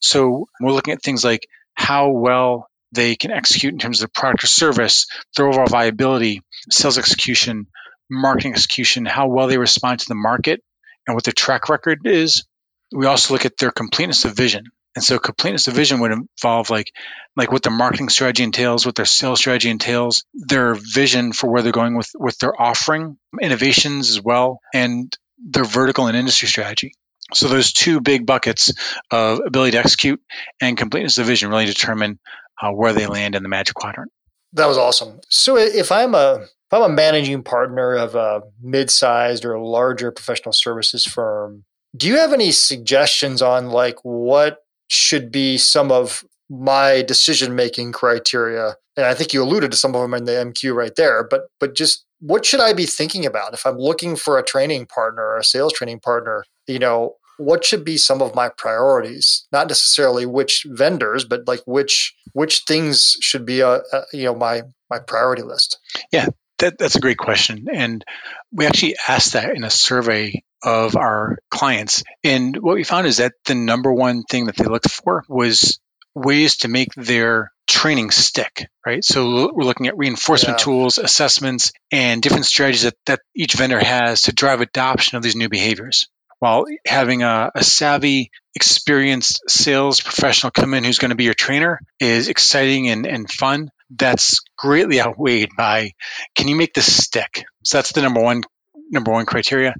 So 0.00 0.48
we're 0.60 0.72
looking 0.72 0.94
at 0.94 1.02
things 1.02 1.24
like 1.24 1.46
how 1.76 2.10
well 2.10 2.68
they 2.92 3.14
can 3.16 3.30
execute 3.30 3.72
in 3.72 3.78
terms 3.78 4.02
of 4.02 4.12
product 4.12 4.44
or 4.44 4.46
service, 4.48 5.06
their 5.36 5.46
overall 5.46 5.66
viability, 5.66 6.42
sales 6.70 6.98
execution, 6.98 7.66
marketing 8.10 8.52
execution, 8.52 9.04
how 9.04 9.28
well 9.28 9.46
they 9.46 9.58
respond 9.58 10.00
to 10.00 10.08
the 10.08 10.14
market, 10.14 10.62
and 11.06 11.14
what 11.14 11.24
their 11.24 11.32
track 11.32 11.68
record 11.68 12.00
is. 12.04 12.44
We 12.92 13.06
also 13.06 13.34
look 13.34 13.44
at 13.44 13.58
their 13.58 13.70
completeness 13.70 14.24
of 14.24 14.34
vision. 14.34 14.64
And 14.94 15.04
so 15.04 15.18
completeness 15.18 15.68
of 15.68 15.74
vision 15.74 16.00
would 16.00 16.12
involve 16.12 16.70
like 16.70 16.90
like 17.36 17.52
what 17.52 17.62
their 17.62 17.72
marketing 17.72 18.08
strategy 18.08 18.44
entails, 18.44 18.86
what 18.86 18.94
their 18.94 19.04
sales 19.04 19.40
strategy 19.40 19.68
entails, 19.68 20.24
their 20.32 20.74
vision 20.74 21.34
for 21.34 21.50
where 21.50 21.60
they're 21.60 21.70
going 21.70 21.96
with 21.96 22.10
with 22.18 22.38
their 22.38 22.58
offering, 22.58 23.18
innovations 23.38 24.08
as 24.08 24.22
well, 24.22 24.60
and 24.72 25.14
their 25.38 25.64
vertical 25.64 26.06
and 26.06 26.16
industry 26.16 26.48
strategy. 26.48 26.94
So 27.34 27.48
those 27.48 27.72
two 27.72 28.00
big 28.00 28.24
buckets 28.24 28.72
of 29.10 29.40
ability 29.44 29.72
to 29.72 29.78
execute 29.78 30.20
and 30.60 30.76
completeness 30.76 31.18
of 31.18 31.26
vision 31.26 31.50
really 31.50 31.66
determine 31.66 32.18
uh, 32.60 32.70
where 32.70 32.92
they 32.92 33.06
land 33.06 33.34
in 33.34 33.42
the 33.42 33.48
magic 33.48 33.74
quadrant. 33.74 34.12
That 34.52 34.66
was 34.66 34.78
awesome. 34.78 35.20
So 35.28 35.56
if 35.56 35.90
I'm 35.90 36.14
a 36.14 36.44
if 36.44 36.72
I'm 36.72 36.82
a 36.82 36.94
managing 36.94 37.42
partner 37.42 37.94
of 37.94 38.14
a 38.14 38.42
mid-sized 38.60 39.44
or 39.44 39.58
larger 39.58 40.10
professional 40.10 40.52
services 40.52 41.04
firm, 41.04 41.64
do 41.96 42.08
you 42.08 42.16
have 42.16 42.32
any 42.32 42.50
suggestions 42.52 43.42
on 43.42 43.70
like 43.70 43.98
what 44.02 44.64
should 44.88 45.30
be 45.30 45.58
some 45.58 45.92
of 45.92 46.24
my 46.48 47.02
decision-making 47.02 47.92
criteria? 47.92 48.76
And 48.96 49.04
I 49.04 49.14
think 49.14 49.32
you 49.32 49.42
alluded 49.42 49.72
to 49.72 49.76
some 49.76 49.94
of 49.94 50.00
them 50.00 50.14
in 50.14 50.24
the 50.24 50.32
MQ 50.32 50.74
right 50.74 50.94
there, 50.96 51.26
but 51.28 51.48
but 51.60 51.74
just 51.74 52.05
what 52.20 52.44
should 52.44 52.60
I 52.60 52.72
be 52.72 52.86
thinking 52.86 53.26
about 53.26 53.54
if 53.54 53.66
I'm 53.66 53.78
looking 53.78 54.16
for 54.16 54.38
a 54.38 54.44
training 54.44 54.86
partner 54.86 55.22
or 55.22 55.38
a 55.38 55.44
sales 55.44 55.72
training 55.72 56.00
partner? 56.00 56.44
You 56.66 56.78
know, 56.78 57.16
what 57.38 57.64
should 57.64 57.84
be 57.84 57.96
some 57.96 58.22
of 58.22 58.34
my 58.34 58.48
priorities? 58.48 59.46
Not 59.52 59.68
necessarily 59.68 60.26
which 60.26 60.66
vendors, 60.68 61.24
but 61.24 61.46
like 61.46 61.60
which 61.66 62.14
which 62.32 62.62
things 62.66 63.16
should 63.20 63.46
be 63.46 63.60
a, 63.60 63.82
a 63.92 64.02
you 64.12 64.24
know 64.24 64.34
my 64.34 64.62
my 64.90 64.98
priority 64.98 65.42
list. 65.42 65.78
Yeah, 66.12 66.28
that, 66.58 66.78
that's 66.78 66.96
a 66.96 67.00
great 67.00 67.18
question, 67.18 67.66
and 67.72 68.04
we 68.52 68.66
actually 68.66 68.96
asked 69.08 69.34
that 69.34 69.54
in 69.54 69.64
a 69.64 69.70
survey 69.70 70.42
of 70.62 70.96
our 70.96 71.38
clients, 71.50 72.02
and 72.24 72.56
what 72.56 72.74
we 72.74 72.84
found 72.84 73.06
is 73.06 73.18
that 73.18 73.34
the 73.44 73.54
number 73.54 73.92
one 73.92 74.22
thing 74.22 74.46
that 74.46 74.56
they 74.56 74.64
looked 74.64 74.90
for 74.90 75.24
was 75.28 75.78
ways 76.14 76.58
to 76.58 76.68
make 76.68 76.94
their 76.94 77.52
training 77.66 78.10
stick, 78.10 78.68
right? 78.84 79.04
So 79.04 79.52
we're 79.52 79.64
looking 79.64 79.88
at 79.88 79.98
reinforcement 79.98 80.58
yeah. 80.58 80.64
tools, 80.64 80.98
assessments, 80.98 81.72
and 81.90 82.22
different 82.22 82.46
strategies 82.46 82.82
that, 82.82 82.94
that 83.06 83.20
each 83.34 83.54
vendor 83.54 83.82
has 83.82 84.22
to 84.22 84.32
drive 84.32 84.60
adoption 84.60 85.16
of 85.16 85.22
these 85.22 85.36
new 85.36 85.48
behaviors. 85.48 86.08
While 86.38 86.66
having 86.86 87.22
a, 87.22 87.50
a 87.54 87.64
savvy, 87.64 88.30
experienced 88.54 89.42
sales 89.48 90.00
professional 90.00 90.50
come 90.50 90.74
in 90.74 90.84
who's 90.84 90.98
going 90.98 91.10
to 91.10 91.16
be 91.16 91.24
your 91.24 91.34
trainer 91.34 91.80
is 91.98 92.28
exciting 92.28 92.88
and, 92.88 93.06
and 93.06 93.30
fun, 93.30 93.70
that's 93.90 94.40
greatly 94.56 95.00
outweighed 95.00 95.50
by 95.56 95.92
can 96.34 96.48
you 96.48 96.56
make 96.56 96.74
this 96.74 96.92
stick? 96.92 97.44
So 97.64 97.78
that's 97.78 97.92
the 97.92 98.02
number 98.02 98.20
one 98.20 98.42
number 98.90 99.12
one 99.12 99.26
criteria. 99.26 99.74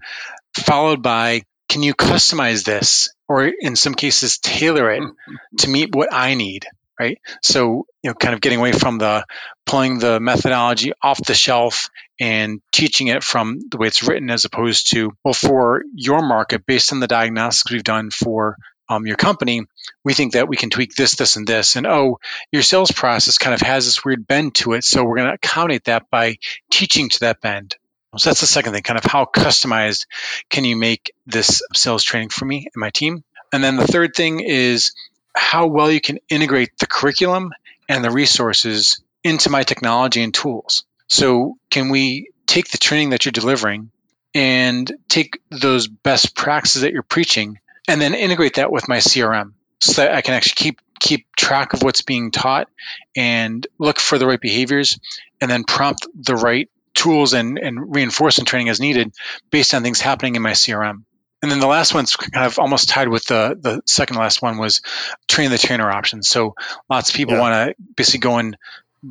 Followed 0.57 1.03
by 1.03 1.43
can 1.69 1.83
you 1.83 1.95
customize 1.95 2.65
this 2.65 3.09
or 3.29 3.47
in 3.47 3.77
some 3.77 3.95
cases 3.95 4.39
tailor 4.39 4.91
it 4.93 5.03
mm-hmm. 5.03 5.57
to 5.59 5.69
meet 5.69 5.95
what 5.95 6.13
I 6.13 6.35
need? 6.35 6.67
Right? 6.99 7.19
So, 7.43 7.87
you 8.03 8.11
know, 8.11 8.15
kind 8.15 8.35
of 8.35 8.41
getting 8.41 8.59
away 8.59 8.73
from 8.73 8.99
the 8.99 9.25
pulling 9.65 9.99
the 9.99 10.21
methodology 10.21 10.93
off 11.03 11.23
the 11.25 11.35
shelf 11.35 11.89
and 12.21 12.61
teaching 12.73 13.09
it 13.09 13.23
from 13.23 13.61
the 13.71 13.77
way 13.77 13.89
it's 13.89 14.03
written 14.03 14.31
as 14.31 14.45
opposed 14.45 14.93
to, 14.93 15.13
well, 15.25 15.35
for 15.35 15.83
your 15.95 16.23
market, 16.23 16.67
based 16.67 16.93
on 16.93 17.01
the 17.01 17.07
diagnostics 17.07 17.73
we've 17.73 17.85
done 17.85 18.11
for 18.11 18.57
um, 18.89 19.07
your 19.07 19.17
company, 19.17 19.67
we 20.05 20.15
think 20.15 20.35
that 20.35 20.49
we 20.49 20.57
can 20.57 20.71
tweak 20.71 20.95
this, 20.95 21.17
this, 21.17 21.37
and 21.37 21.47
this. 21.47 21.77
And 21.77 21.87
oh, 21.87 22.19
your 22.53 22.63
sales 22.63 22.93
process 22.93 23.39
kind 23.39 23.55
of 23.55 23.61
has 23.61 23.85
this 23.85 24.05
weird 24.05 24.27
bend 24.27 24.55
to 24.57 24.75
it. 24.75 24.85
So 24.85 25.05
we're 25.05 25.17
going 25.17 25.29
to 25.29 25.35
accommodate 25.35 25.85
that 25.85 26.09
by 26.11 26.37
teaching 26.71 27.09
to 27.11 27.21
that 27.21 27.41
bend. 27.41 27.77
So 28.17 28.31
that's 28.31 28.41
the 28.41 28.47
second 28.47 28.73
thing, 28.73 28.83
kind 28.83 28.99
of 28.99 29.05
how 29.05 29.27
customized 29.27 30.07
can 30.49 30.65
you 30.65 30.77
make 30.77 31.13
this 31.27 31.61
sales 31.75 32.03
training 32.03 32.31
for 32.31 32.47
me 32.47 32.69
and 32.73 32.81
my 32.81 32.91
team? 32.91 33.25
And 33.53 33.63
then 33.63 33.77
the 33.77 33.87
third 33.87 34.15
thing 34.15 34.41
is 34.41 34.93
how 35.37 35.67
well 35.67 35.91
you 35.91 36.01
can 36.01 36.19
integrate 36.29 36.79
the 36.79 36.87
curriculum 36.87 37.53
and 37.89 38.05
the 38.05 38.11
resources 38.11 39.03
into 39.23 39.51
my 39.51 39.63
technology 39.63 40.23
and 40.23 40.35
tools. 40.35 40.85
So, 41.09 41.57
can 41.71 41.91
we 41.91 42.31
take 42.47 42.71
the 42.71 42.79
training 42.79 43.11
that 43.11 43.25
you're 43.25 43.33
delivering 43.33 43.91
and 44.35 44.91
take 45.09 45.41
those 45.51 45.87
best 45.89 46.35
practices 46.35 46.83
that 46.83 46.93
you're 46.93 47.03
preaching 47.03 47.59
and 47.89 48.01
then 48.01 48.15
integrate 48.15 48.55
that 48.55 48.73
with 48.73 48.89
my 48.89 48.99
CRM 48.99 49.53
so 49.81 50.03
that 50.03 50.15
I 50.15 50.21
can 50.21 50.35
actually 50.35 50.55
keep 50.57 50.81
keep 50.99 51.27
track 51.37 51.75
of 51.75 51.83
what's 51.83 52.03
being 52.03 52.31
taught 52.31 52.69
and 53.15 53.67
look 53.79 53.99
for 54.01 54.19
the 54.19 54.27
right 54.27 54.41
behaviors 54.41 54.99
and 55.41 55.51
then 55.51 55.65
prompt 55.65 56.07
the 56.15 56.35
right 56.35 56.71
tools 56.95 57.35
and, 57.35 57.59
and 57.59 57.95
reinforcement 57.95 58.49
training 58.49 58.71
as 58.71 58.81
needed 58.81 59.13
based 59.51 59.75
on 59.75 59.83
things 59.83 60.01
happening 60.01 60.37
in 60.37 60.43
my 60.43 60.53
CRM. 60.53 61.05
And 61.47 61.53
then 61.53 61.61
the 61.61 61.69
last 61.69 61.95
one's 61.95 62.17
kind 62.17 62.45
of 62.45 62.59
almost 62.59 62.89
tied 62.89 63.07
with 63.07 63.27
the 63.27 63.57
the 63.61 63.81
second 63.87 64.17
last 64.17 64.43
one 64.43 64.59
was 64.59 64.81
train 65.29 65.53
the 65.53 65.59
trainer 65.59 65.89
option. 65.89 66.25
So 66.25 66.57
lots 66.91 67.11
of 67.11 67.15
people 67.15 67.35
yeah. 67.35 67.41
want 67.41 67.55
to 67.55 67.85
basically 67.95 68.19
go 68.19 68.39
and 68.39 68.57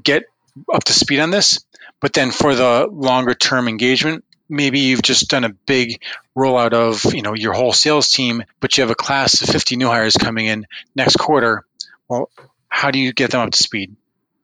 get 0.04 0.24
up 0.70 0.84
to 0.84 0.92
speed 0.92 1.22
on 1.22 1.32
this, 1.32 1.64
but 2.02 2.12
then 2.12 2.32
for 2.32 2.54
the 2.54 2.90
longer 2.92 3.36
term 3.36 3.70
engagement, 3.70 4.26
maybe 4.50 4.80
you've 4.80 5.02
just 5.02 5.30
done 5.30 5.46
a 5.46 5.50
big 5.50 6.02
rollout 6.38 6.74
of 6.74 7.16
you 7.16 7.22
know 7.22 7.36
your 7.36 7.54
whole 7.54 7.72
sales 7.72 8.10
team, 8.10 8.44
but 8.60 8.76
you 8.76 8.82
have 8.82 8.92
a 8.92 8.96
class 8.96 9.42
of 9.42 9.48
50 9.48 9.78
new 9.78 9.88
hires 9.88 10.18
coming 10.18 10.48
in 10.48 10.68
next 10.94 11.16
quarter. 11.16 11.64
Well, 12.10 12.30
how 12.68 12.92
do 12.92 13.00
you 13.00 13.14
get 13.14 13.32
them 13.32 13.40
up 13.40 13.52
to 13.52 13.64
speed? 13.64 13.96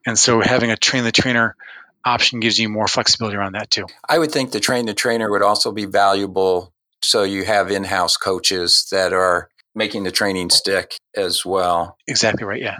And 0.05 0.17
so 0.17 0.39
having 0.39 0.71
a 0.71 0.77
train 0.77 1.03
the 1.03 1.11
trainer 1.11 1.57
option 2.05 2.39
gives 2.39 2.57
you 2.57 2.69
more 2.69 2.87
flexibility 2.87 3.35
around 3.35 3.55
that 3.55 3.69
too. 3.69 3.87
I 4.07 4.17
would 4.17 4.31
think 4.31 4.53
the 4.53 4.61
train 4.61 4.85
the 4.85 4.93
trainer 4.93 5.29
would 5.29 5.43
also 5.43 5.73
be 5.73 5.83
valuable 5.83 6.71
so 7.03 7.23
you 7.23 7.45
have 7.45 7.71
in 7.71 7.83
house 7.85 8.17
coaches 8.17 8.87
that 8.91 9.13
are 9.13 9.49
making 9.75 10.03
the 10.03 10.11
training 10.11 10.49
stick 10.49 10.97
as 11.15 11.45
well. 11.45 11.97
Exactly 12.07 12.45
right. 12.45 12.61
Yeah. 12.61 12.77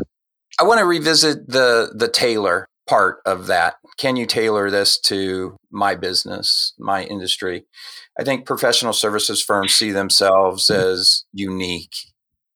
I 0.60 0.64
want 0.64 0.80
to 0.80 0.86
revisit 0.86 1.48
the 1.48 1.94
the 1.96 2.08
tailor 2.08 2.68
part 2.88 3.20
of 3.26 3.48
that. 3.48 3.76
Can 3.98 4.16
you 4.16 4.26
tailor 4.26 4.70
this 4.70 5.00
to 5.02 5.56
my 5.72 5.96
business, 5.96 6.74
my 6.78 7.04
industry? 7.04 7.66
I 8.20 8.24
think 8.24 8.46
professional 8.46 8.94
services 8.94 9.42
firms 9.42 9.74
see 9.74 9.92
themselves 9.92 10.68
mm-hmm. 10.68 10.90
as 10.90 11.24
unique, 11.32 11.96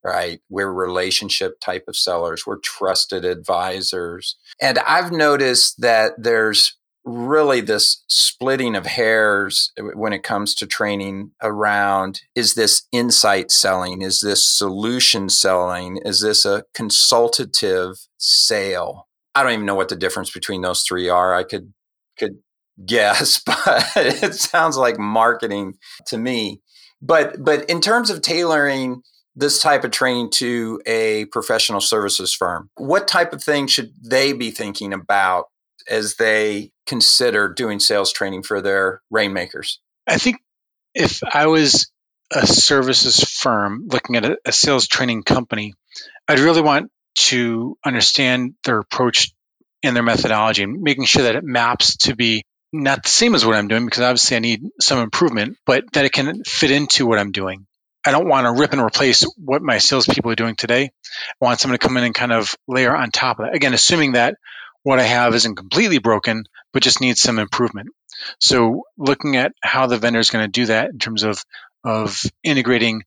right? 0.03 0.41
We're 0.49 0.71
relationship 0.71 1.59
type 1.61 1.85
of 1.87 1.95
sellers, 1.95 2.45
we're 2.45 2.59
trusted 2.59 3.23
advisors. 3.23 4.35
And 4.61 4.79
I've 4.79 5.11
noticed 5.11 5.81
that 5.81 6.13
there's 6.17 6.77
really 7.05 7.61
this 7.61 8.03
splitting 8.07 8.75
of 8.75 8.85
hairs 8.87 9.71
uh, 9.79 9.83
when 9.93 10.11
it 10.11 10.23
comes 10.23 10.55
to 10.55 10.65
training 10.65 11.31
around 11.41 12.21
is 12.33 12.55
this 12.55 12.83
insight 12.91 13.51
selling? 13.51 14.01
Is 14.01 14.21
this 14.21 14.45
solution 14.45 15.29
selling? 15.29 15.99
Is 16.03 16.21
this 16.21 16.45
a 16.45 16.63
consultative 16.73 17.95
sale? 18.17 19.07
I 19.35 19.43
don't 19.43 19.53
even 19.53 19.65
know 19.65 19.75
what 19.75 19.89
the 19.89 19.95
difference 19.95 20.31
between 20.31 20.61
those 20.61 20.83
three 20.83 21.07
are. 21.07 21.35
I 21.35 21.43
could 21.43 21.73
could 22.17 22.39
guess 22.85 23.41
but 23.45 23.85
it 23.95 24.33
sounds 24.33 24.75
like 24.75 24.97
marketing 24.97 25.75
to 26.07 26.17
me. 26.17 26.61
But 27.01 27.43
but 27.43 27.69
in 27.69 27.81
terms 27.81 28.09
of 28.09 28.21
tailoring 28.21 29.01
this 29.35 29.61
type 29.61 29.83
of 29.83 29.91
training 29.91 30.31
to 30.31 30.81
a 30.85 31.25
professional 31.25 31.81
services 31.81 32.33
firm 32.33 32.69
what 32.75 33.05
type 33.05 33.33
of 33.33 33.43
thing 33.43 33.67
should 33.67 33.91
they 34.01 34.31
be 34.31 34.49
thinking 34.49 34.93
about 34.93 35.47
as 35.89 36.15
they 36.15 36.71
consider 36.85 37.49
doing 37.49 37.79
sales 37.79 38.11
training 38.11 38.43
for 38.43 38.61
their 38.61 39.01
rainmakers? 39.09 39.79
I 40.07 40.17
think 40.17 40.37
if 40.93 41.21
I 41.23 41.47
was 41.47 41.91
a 42.31 42.45
services 42.47 43.23
firm 43.23 43.87
looking 43.91 44.15
at 44.15 44.25
a, 44.25 44.37
a 44.45 44.51
sales 44.51 44.87
training 44.87 45.23
company, 45.23 45.73
I'd 46.27 46.39
really 46.39 46.61
want 46.61 46.91
to 47.15 47.77
understand 47.85 48.55
their 48.63 48.79
approach 48.79 49.31
and 49.83 49.95
their 49.95 50.03
methodology 50.03 50.63
and 50.63 50.81
making 50.81 51.05
sure 51.05 51.23
that 51.23 51.35
it 51.35 51.43
maps 51.43 51.97
to 51.97 52.15
be 52.15 52.43
not 52.73 53.03
the 53.03 53.09
same 53.09 53.35
as 53.35 53.45
what 53.45 53.55
I'm 53.55 53.67
doing 53.67 53.85
because 53.85 54.01
obviously 54.01 54.35
I 54.35 54.39
need 54.39 54.63
some 54.81 54.99
improvement, 54.99 55.57
but 55.65 55.85
that 55.93 56.05
it 56.05 56.11
can 56.11 56.43
fit 56.43 56.71
into 56.71 57.05
what 57.05 57.19
I'm 57.19 57.31
doing. 57.31 57.67
I 58.05 58.11
don't 58.11 58.27
want 58.27 58.45
to 58.45 58.59
rip 58.59 58.73
and 58.73 58.81
replace 58.81 59.23
what 59.37 59.61
my 59.61 59.79
salespeople 59.79 60.31
are 60.31 60.35
doing 60.35 60.55
today. 60.55 60.83
I 61.41 61.45
want 61.45 61.59
someone 61.59 61.79
to 61.79 61.87
come 61.87 61.97
in 61.97 62.03
and 62.03 62.13
kind 62.13 62.31
of 62.31 62.55
layer 62.67 62.95
on 62.95 63.11
top 63.11 63.39
of 63.39 63.45
that. 63.45 63.55
Again, 63.55 63.73
assuming 63.73 64.13
that 64.13 64.35
what 64.83 64.99
I 64.99 65.03
have 65.03 65.33
isn't 65.33 65.55
completely 65.55 65.97
broken, 65.97 66.45
but 66.75 66.83
just 66.83 66.99
needs 66.99 67.21
some 67.21 67.39
improvement. 67.39 67.87
So 68.41 68.83
looking 68.97 69.37
at 69.37 69.53
how 69.63 69.87
the 69.87 69.97
vendor 69.97 70.19
is 70.19 70.29
going 70.29 70.43
to 70.43 70.51
do 70.51 70.65
that 70.65 70.89
in 70.89 70.99
terms 70.99 71.23
of 71.23 71.41
of 71.85 72.21
integrating 72.43 73.03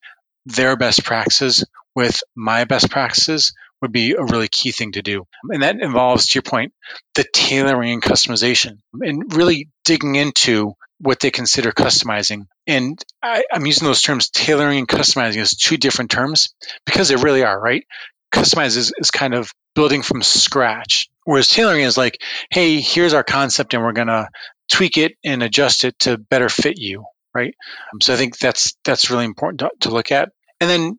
their 0.46 0.74
best 0.74 1.04
practices 1.04 1.66
with 1.94 2.22
my 2.34 2.64
best 2.64 2.90
practices 2.90 3.52
would 3.82 3.92
be 3.92 4.12
a 4.12 4.22
really 4.22 4.48
key 4.48 4.72
thing 4.72 4.92
to 4.92 5.02
do. 5.02 5.26
And 5.50 5.62
that 5.62 5.78
involves, 5.80 6.28
to 6.28 6.36
your 6.36 6.42
point, 6.42 6.72
the 7.14 7.26
tailoring 7.30 7.92
and 7.92 8.02
customization 8.02 8.78
and 8.94 9.36
really 9.36 9.68
digging 9.84 10.14
into 10.14 10.72
what 10.98 11.20
they 11.20 11.30
consider 11.30 11.70
customizing. 11.70 12.46
And 12.66 12.98
I, 13.22 13.44
am 13.52 13.66
using 13.66 13.86
those 13.86 14.00
terms 14.00 14.30
tailoring 14.30 14.78
and 14.78 14.88
customizing 14.88 15.42
as 15.42 15.56
two 15.56 15.76
different 15.76 16.10
terms 16.10 16.54
because 16.86 17.10
they 17.10 17.16
really 17.16 17.44
are, 17.44 17.60
right? 17.60 17.84
Customize 18.32 18.78
is, 18.78 18.94
is 18.98 19.10
kind 19.10 19.34
of 19.34 19.52
building 19.74 20.00
from 20.00 20.22
scratch. 20.22 21.10
Whereas 21.28 21.48
tailoring 21.48 21.82
is 21.82 21.98
like, 21.98 22.22
hey, 22.50 22.80
here's 22.80 23.12
our 23.12 23.22
concept 23.22 23.74
and 23.74 23.82
we're 23.82 23.92
going 23.92 24.08
to 24.08 24.30
tweak 24.72 24.96
it 24.96 25.12
and 25.22 25.42
adjust 25.42 25.84
it 25.84 25.98
to 25.98 26.16
better 26.16 26.48
fit 26.48 26.78
you, 26.78 27.04
right? 27.34 27.54
Um, 27.92 28.00
so 28.00 28.14
I 28.14 28.16
think 28.16 28.38
that's 28.38 28.78
that's 28.82 29.10
really 29.10 29.26
important 29.26 29.60
to, 29.60 29.70
to 29.80 29.90
look 29.90 30.10
at. 30.10 30.30
And 30.58 30.70
then 30.70 30.98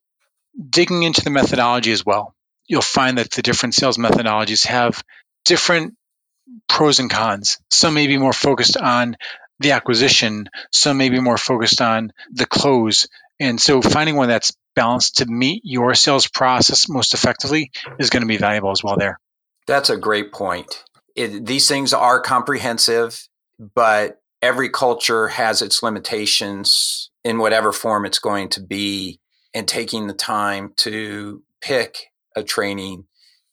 digging 0.69 1.01
into 1.01 1.23
the 1.23 1.31
methodology 1.31 1.91
as 1.91 2.05
well. 2.05 2.35
You'll 2.67 2.83
find 2.83 3.17
that 3.17 3.31
the 3.31 3.41
different 3.41 3.73
sales 3.73 3.97
methodologies 3.97 4.67
have 4.67 5.03
different 5.45 5.95
pros 6.67 6.99
and 6.99 7.09
cons. 7.09 7.57
Some 7.71 7.95
may 7.95 8.05
be 8.05 8.19
more 8.19 8.31
focused 8.31 8.77
on 8.77 9.17
the 9.59 9.71
acquisition, 9.71 10.47
some 10.71 10.97
may 10.97 11.09
be 11.09 11.19
more 11.19 11.37
focused 11.37 11.81
on 11.81 12.13
the 12.31 12.45
close. 12.45 13.07
And 13.39 13.59
so 13.59 13.81
finding 13.81 14.15
one 14.15 14.29
that's 14.29 14.55
balanced 14.75 15.17
to 15.17 15.25
meet 15.25 15.63
your 15.65 15.95
sales 15.95 16.27
process 16.27 16.87
most 16.87 17.15
effectively 17.15 17.71
is 17.97 18.11
going 18.11 18.21
to 18.21 18.27
be 18.27 18.37
valuable 18.37 18.69
as 18.69 18.83
well 18.83 18.95
there. 18.95 19.19
That's 19.69 19.89
a 19.89 19.97
great 19.97 20.31
point. 20.31 20.83
It, 21.15 21.45
these 21.45 21.67
things 21.67 21.93
are 21.93 22.19
comprehensive, 22.19 23.27
but 23.75 24.21
every 24.41 24.69
culture 24.69 25.29
has 25.29 25.61
its 25.61 25.83
limitations 25.83 27.11
in 27.23 27.39
whatever 27.39 27.71
form 27.71 28.05
it's 28.05 28.19
going 28.19 28.49
to 28.49 28.61
be. 28.61 29.19
And 29.51 29.67
taking 29.67 30.05
the 30.05 30.13
time 30.13 30.73
to 30.77 31.41
pick 31.59 32.11
a 32.35 32.43
training 32.43 33.05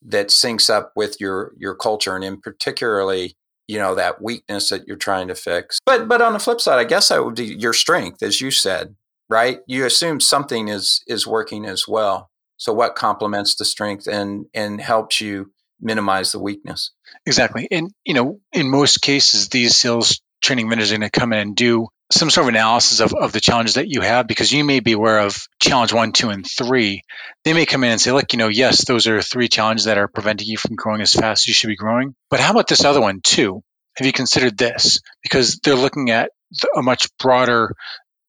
that 0.02 0.28
syncs 0.28 0.68
up 0.68 0.92
with 0.94 1.16
your 1.18 1.52
your 1.56 1.74
culture, 1.74 2.14
and 2.14 2.22
in 2.22 2.38
particularly, 2.38 3.34
you 3.66 3.78
know, 3.78 3.94
that 3.94 4.20
weakness 4.20 4.68
that 4.68 4.86
you're 4.86 4.98
trying 4.98 5.28
to 5.28 5.34
fix. 5.34 5.78
But 5.86 6.06
but 6.06 6.20
on 6.20 6.34
the 6.34 6.38
flip 6.38 6.60
side, 6.60 6.78
I 6.78 6.84
guess 6.84 7.08
that 7.08 7.24
would 7.24 7.36
be 7.36 7.46
your 7.46 7.72
strength, 7.72 8.22
as 8.22 8.42
you 8.42 8.50
said 8.50 8.94
right? 9.28 9.60
You 9.66 9.84
assume 9.84 10.20
something 10.20 10.68
is 10.68 11.02
is 11.06 11.26
working 11.26 11.64
as 11.64 11.86
well. 11.88 12.30
So 12.56 12.72
what 12.72 12.94
complements 12.94 13.56
the 13.56 13.64
strength 13.64 14.06
and 14.06 14.46
and 14.54 14.80
helps 14.80 15.20
you 15.20 15.52
minimize 15.80 16.32
the 16.32 16.40
weakness? 16.40 16.92
Exactly. 17.24 17.68
And 17.70 17.90
you 18.04 18.14
know, 18.14 18.40
in 18.52 18.70
most 18.70 19.00
cases, 19.00 19.48
these 19.48 19.76
sales 19.76 20.20
training 20.42 20.68
vendors 20.68 20.92
are 20.92 20.98
going 20.98 21.10
to 21.10 21.20
come 21.20 21.32
in 21.32 21.38
and 21.38 21.56
do 21.56 21.88
some 22.12 22.30
sort 22.30 22.44
of 22.44 22.48
analysis 22.50 23.00
of, 23.00 23.14
of 23.14 23.32
the 23.32 23.40
challenges 23.40 23.74
that 23.74 23.88
you 23.88 24.00
have 24.00 24.28
because 24.28 24.52
you 24.52 24.62
may 24.64 24.80
be 24.80 24.92
aware 24.92 25.20
of 25.20 25.36
challenge 25.60 25.92
one, 25.92 26.12
two, 26.12 26.28
and 26.28 26.46
three. 26.46 27.02
They 27.44 27.52
may 27.52 27.66
come 27.66 27.82
in 27.82 27.90
and 27.90 28.00
say, 28.00 28.12
look, 28.12 28.32
you 28.32 28.38
know, 28.38 28.48
yes, 28.48 28.84
those 28.84 29.08
are 29.08 29.20
three 29.20 29.48
challenges 29.48 29.86
that 29.86 29.98
are 29.98 30.06
preventing 30.06 30.46
you 30.46 30.56
from 30.56 30.76
growing 30.76 31.00
as 31.00 31.12
fast 31.12 31.42
as 31.42 31.48
you 31.48 31.54
should 31.54 31.68
be 31.68 31.76
growing. 31.76 32.14
But 32.30 32.40
how 32.40 32.52
about 32.52 32.68
this 32.68 32.84
other 32.84 33.00
one 33.00 33.20
too? 33.22 33.62
Have 33.96 34.06
you 34.06 34.12
considered 34.12 34.56
this? 34.56 35.00
Because 35.22 35.58
they're 35.64 35.74
looking 35.74 36.10
at 36.10 36.30
a 36.76 36.82
much 36.82 37.08
broader 37.18 37.74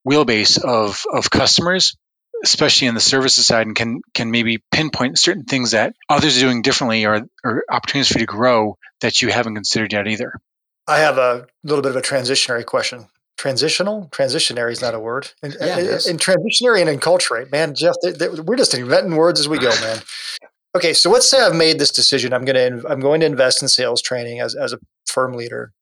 wheelbase 0.08 0.64
of 0.64 1.04
of 1.14 1.30
customers 1.30 1.96
especially 2.44 2.88
in 2.88 2.94
the 2.94 3.00
services 3.00 3.46
side 3.46 3.68
and 3.68 3.76
can 3.76 4.02
can 4.14 4.32
maybe 4.32 4.64
pinpoint 4.72 5.20
certain 5.20 5.44
things 5.44 5.72
that 5.72 5.94
others 6.10 6.38
are 6.38 6.42
doing 6.42 6.62
differently 6.62 7.06
or, 7.06 7.28
or 7.44 7.64
opportunities 7.70 8.12
for 8.12 8.20
you 8.20 8.26
to 8.26 8.32
grow 8.32 8.78
that 9.02 9.22
you 9.22 9.30
haven't 9.30 9.56
considered 9.56 9.94
yet 9.94 10.08
either? 10.08 10.34
I 10.88 11.00
have 11.00 11.18
a 11.18 11.48
little 11.64 11.82
bit 11.82 11.92
of 11.92 11.96
a 11.96 12.02
transitionary 12.02 12.66
question. 12.66 13.08
Transitional? 13.38 14.10
Transitionary 14.12 14.72
is 14.72 14.82
not 14.82 14.96
a 14.96 15.00
word. 15.00 15.32
In, 15.44 15.54
yeah, 15.60 15.78
in, 15.78 15.86
in 15.86 16.18
transitionary 16.18 16.82
and 16.82 17.00
enculturate 17.00 17.52
man 17.52 17.76
jeff 17.76 17.96
they, 18.02 18.12
they, 18.12 18.30
we're 18.30 18.56
just 18.56 18.74
inventing 18.74 19.16
words 19.16 19.40
as 19.40 19.48
we 19.48 19.60
go 19.60 19.70
man. 19.82 20.00
Okay 20.76 20.94
so 20.94 21.10
let's 21.10 21.30
say 21.30 21.42
i've 21.42 21.56
made 21.56 21.80
this 21.80 21.92
decision. 21.92 22.34
I'm 22.34 22.46
going 22.46 22.82
to 22.82 22.88
i'm 22.90 23.00
going 23.00 23.20
to 23.22 23.26
invest 23.26 23.62
in 23.62 23.68
sales 23.68 24.02
training 24.02 24.40
as, 24.40 24.56
as 24.56 24.74
a 24.74 24.80
firm 25.06 25.34
leader. 25.34 25.74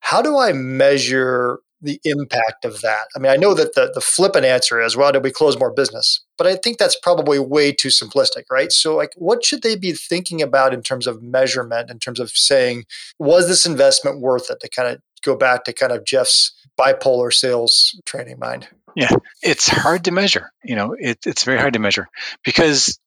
How 0.00 0.22
do 0.22 0.38
i 0.38 0.52
measure 0.52 1.60
the 1.82 2.00
impact 2.04 2.64
of 2.64 2.80
that? 2.80 3.08
I 3.14 3.18
mean, 3.18 3.32
I 3.32 3.36
know 3.36 3.54
that 3.54 3.74
the, 3.74 3.90
the 3.92 4.00
flippant 4.00 4.44
answer 4.44 4.80
is, 4.80 4.96
well, 4.96 5.12
did 5.12 5.24
we 5.24 5.30
close 5.30 5.58
more 5.58 5.72
business? 5.72 6.20
But 6.38 6.46
I 6.46 6.56
think 6.56 6.78
that's 6.78 6.98
probably 6.98 7.38
way 7.38 7.72
too 7.72 7.88
simplistic, 7.88 8.44
right? 8.50 8.72
So, 8.72 8.96
like, 8.96 9.12
what 9.16 9.44
should 9.44 9.62
they 9.62 9.76
be 9.76 9.92
thinking 9.92 10.40
about 10.40 10.72
in 10.72 10.82
terms 10.82 11.06
of 11.06 11.22
measurement, 11.22 11.90
in 11.90 11.98
terms 11.98 12.20
of 12.20 12.30
saying, 12.30 12.84
was 13.18 13.48
this 13.48 13.66
investment 13.66 14.20
worth 14.20 14.50
it 14.50 14.60
to 14.60 14.68
kind 14.68 14.88
of 14.88 15.00
go 15.22 15.36
back 15.36 15.64
to 15.64 15.72
kind 15.72 15.92
of 15.92 16.04
Jeff's 16.04 16.52
bipolar 16.78 17.32
sales 17.32 18.00
training 18.06 18.38
mind? 18.38 18.68
Yeah, 18.94 19.10
it's 19.42 19.68
hard 19.68 20.04
to 20.04 20.10
measure. 20.10 20.50
You 20.62 20.76
know, 20.76 20.94
it, 20.98 21.18
it's 21.26 21.44
very 21.44 21.58
hard 21.58 21.74
to 21.74 21.78
measure 21.78 22.08
because 22.44 22.98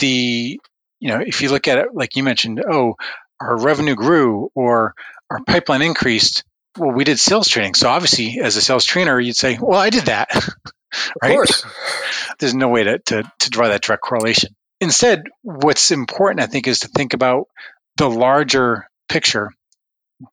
the, 0.00 0.60
you 1.00 1.08
know, 1.08 1.20
if 1.20 1.42
you 1.42 1.50
look 1.50 1.68
at 1.68 1.78
it, 1.78 1.88
like 1.92 2.16
you 2.16 2.22
mentioned, 2.22 2.62
oh, 2.68 2.94
our 3.40 3.58
revenue 3.58 3.94
grew 3.94 4.50
or 4.54 4.94
our 5.30 5.40
pipeline 5.44 5.82
increased 5.82 6.44
well, 6.76 6.92
we 6.92 7.04
did 7.04 7.18
sales 7.18 7.48
training. 7.48 7.74
So 7.74 7.88
obviously, 7.88 8.40
as 8.40 8.56
a 8.56 8.60
sales 8.60 8.84
trainer, 8.84 9.18
you'd 9.18 9.36
say, 9.36 9.58
well, 9.60 9.78
I 9.78 9.90
did 9.90 10.04
that. 10.04 10.28
right? 11.22 11.30
Of 11.30 11.36
course. 11.36 11.66
There's 12.38 12.54
no 12.54 12.68
way 12.68 12.84
to, 12.84 12.98
to, 12.98 13.32
to 13.40 13.50
draw 13.50 13.68
that 13.68 13.82
direct 13.82 14.02
correlation. 14.02 14.54
Instead, 14.80 15.24
what's 15.42 15.90
important, 15.90 16.40
I 16.40 16.46
think, 16.46 16.68
is 16.68 16.80
to 16.80 16.88
think 16.88 17.14
about 17.14 17.48
the 17.96 18.08
larger 18.08 18.88
picture 19.08 19.50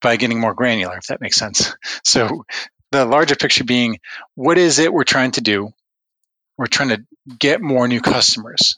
by 0.01 0.17
getting 0.17 0.39
more 0.39 0.53
granular, 0.53 0.97
if 0.97 1.07
that 1.07 1.21
makes 1.21 1.37
sense. 1.37 1.75
So 2.03 2.45
the 2.91 3.05
larger 3.05 3.35
picture 3.35 3.63
being 3.63 3.97
what 4.35 4.57
is 4.57 4.79
it 4.79 4.93
we're 4.93 5.03
trying 5.03 5.31
to 5.31 5.41
do? 5.41 5.73
We're 6.57 6.67
trying 6.67 6.89
to 6.89 7.03
get 7.39 7.61
more 7.61 7.87
new 7.87 7.99
customers. 7.99 8.77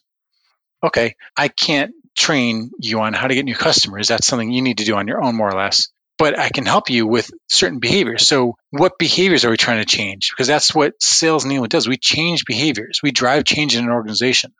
Okay, 0.83 1.15
I 1.35 1.49
can't 1.49 1.93
train 2.15 2.71
you 2.79 3.01
on 3.01 3.13
how 3.13 3.27
to 3.27 3.35
get 3.35 3.45
new 3.45 3.55
customers. 3.55 4.07
That's 4.07 4.25
something 4.25 4.49
you 4.49 4.61
need 4.61 4.79
to 4.79 4.85
do 4.85 4.95
on 4.95 5.07
your 5.07 5.21
own, 5.21 5.35
more 5.35 5.49
or 5.49 5.57
less 5.57 5.89
but 6.17 6.37
I 6.37 6.49
can 6.49 6.65
help 6.65 6.89
you 6.89 7.05
with 7.05 7.29
certain 7.47 7.79
behaviors. 7.79 8.27
So, 8.27 8.55
what 8.71 8.97
behaviors 8.97 9.45
are 9.45 9.49
we 9.49 9.57
trying 9.57 9.79
to 9.79 9.85
change? 9.85 10.31
Because 10.31 10.47
that's 10.47 10.73
what 10.73 11.01
sales 11.01 11.45
enablement 11.45 11.69
does. 11.69 11.87
We 11.87 11.97
change 11.97 12.45
behaviors, 12.45 13.01
we 13.03 13.11
drive 13.11 13.43
change 13.43 13.75
in 13.75 13.83
an 13.83 13.91
organization. 13.91 14.53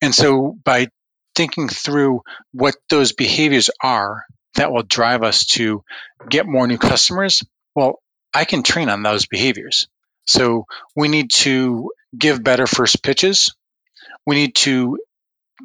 And 0.00 0.14
so, 0.14 0.56
by 0.64 0.88
thinking 1.34 1.68
through 1.68 2.22
what 2.52 2.74
those 2.90 3.12
behaviors 3.12 3.70
are 3.82 4.24
that 4.54 4.72
will 4.72 4.82
drive 4.82 5.22
us 5.22 5.46
to 5.46 5.82
get 6.28 6.46
more 6.46 6.66
new 6.66 6.78
customers, 6.78 7.42
well, 7.74 8.00
I 8.34 8.44
can 8.44 8.62
train 8.62 8.88
on 8.88 9.02
those 9.02 9.26
behaviors. 9.26 9.88
So, 10.26 10.66
we 10.96 11.08
need 11.08 11.30
to 11.30 11.90
give 12.16 12.42
better 12.42 12.66
first 12.66 13.02
pitches. 13.02 13.54
We 14.26 14.36
need 14.36 14.54
to 14.56 14.98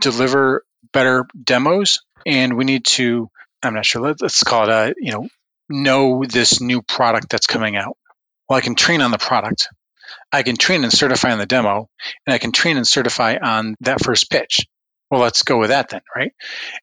deliver 0.02 0.66
better 0.92 1.28
demos 1.42 2.00
and 2.26 2.58
we 2.58 2.66
need 2.66 2.86
to, 2.86 3.30
I'm 3.64 3.74
not 3.74 3.86
sure, 3.86 4.02
let's 4.02 4.44
call 4.44 4.64
it 4.64 4.70
a, 4.70 4.96
you 4.98 5.12
know, 5.12 5.28
know 5.70 6.24
this 6.26 6.62
new 6.62 6.82
product 6.82 7.30
that's 7.30 7.48
coming 7.48 7.76
out. 7.76 7.98
Well, 8.48 8.58
I 8.58 8.62
can 8.62 8.76
train 8.76 9.02
on 9.02 9.12
the 9.12 9.18
product. 9.18 9.70
I 10.32 10.44
can 10.44 10.58
train 10.58 10.84
and 10.84 10.92
certify 10.92 11.32
on 11.32 11.40
the 11.40 11.46
demo, 11.46 11.90
and 12.26 12.34
I 12.34 12.38
can 12.38 12.52
train 12.52 12.78
and 12.78 12.88
certify 12.88 13.38
on 13.42 13.76
that 13.82 14.04
first 14.04 14.30
pitch. 14.30 14.66
Well, 15.10 15.22
let's 15.22 15.44
go 15.44 15.58
with 15.58 15.70
that 15.70 15.90
then, 15.90 16.02
right? 16.14 16.34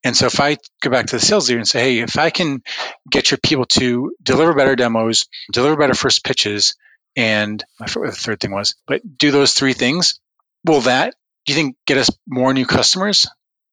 And 0.03 0.16
so 0.16 0.27
if 0.27 0.40
I 0.40 0.57
go 0.81 0.90
back 0.90 1.07
to 1.07 1.16
the 1.16 1.20
sales 1.20 1.49
leader 1.49 1.59
and 1.59 1.68
say, 1.68 1.81
hey, 1.81 1.99
if 1.99 2.18
I 2.18 2.31
can 2.31 2.62
get 3.11 3.31
your 3.31 3.38
people 3.38 3.66
to 3.66 4.14
deliver 4.23 4.55
better 4.55 4.77
demos, 4.77 5.27
deliver 5.53 5.77
better 5.77 5.94
first 5.94 6.25
pitches, 6.25 6.75
and 7.16 7.62
I 7.81 7.87
forget 7.87 8.09
what 8.09 8.14
the 8.14 8.20
third 8.20 8.40
thing 8.40 8.53
was, 8.53 8.77
but 8.87 9.03
do 9.18 9.31
those 9.31 9.53
three 9.53 9.75
things, 9.75 10.20
will 10.64 10.81
that, 10.83 11.14
do 11.44 11.53
you 11.53 11.57
think, 11.57 11.77
get 11.87 11.99
us 11.99 12.11
more 12.27 12.55
new 12.55 12.64
customers? 12.64 13.27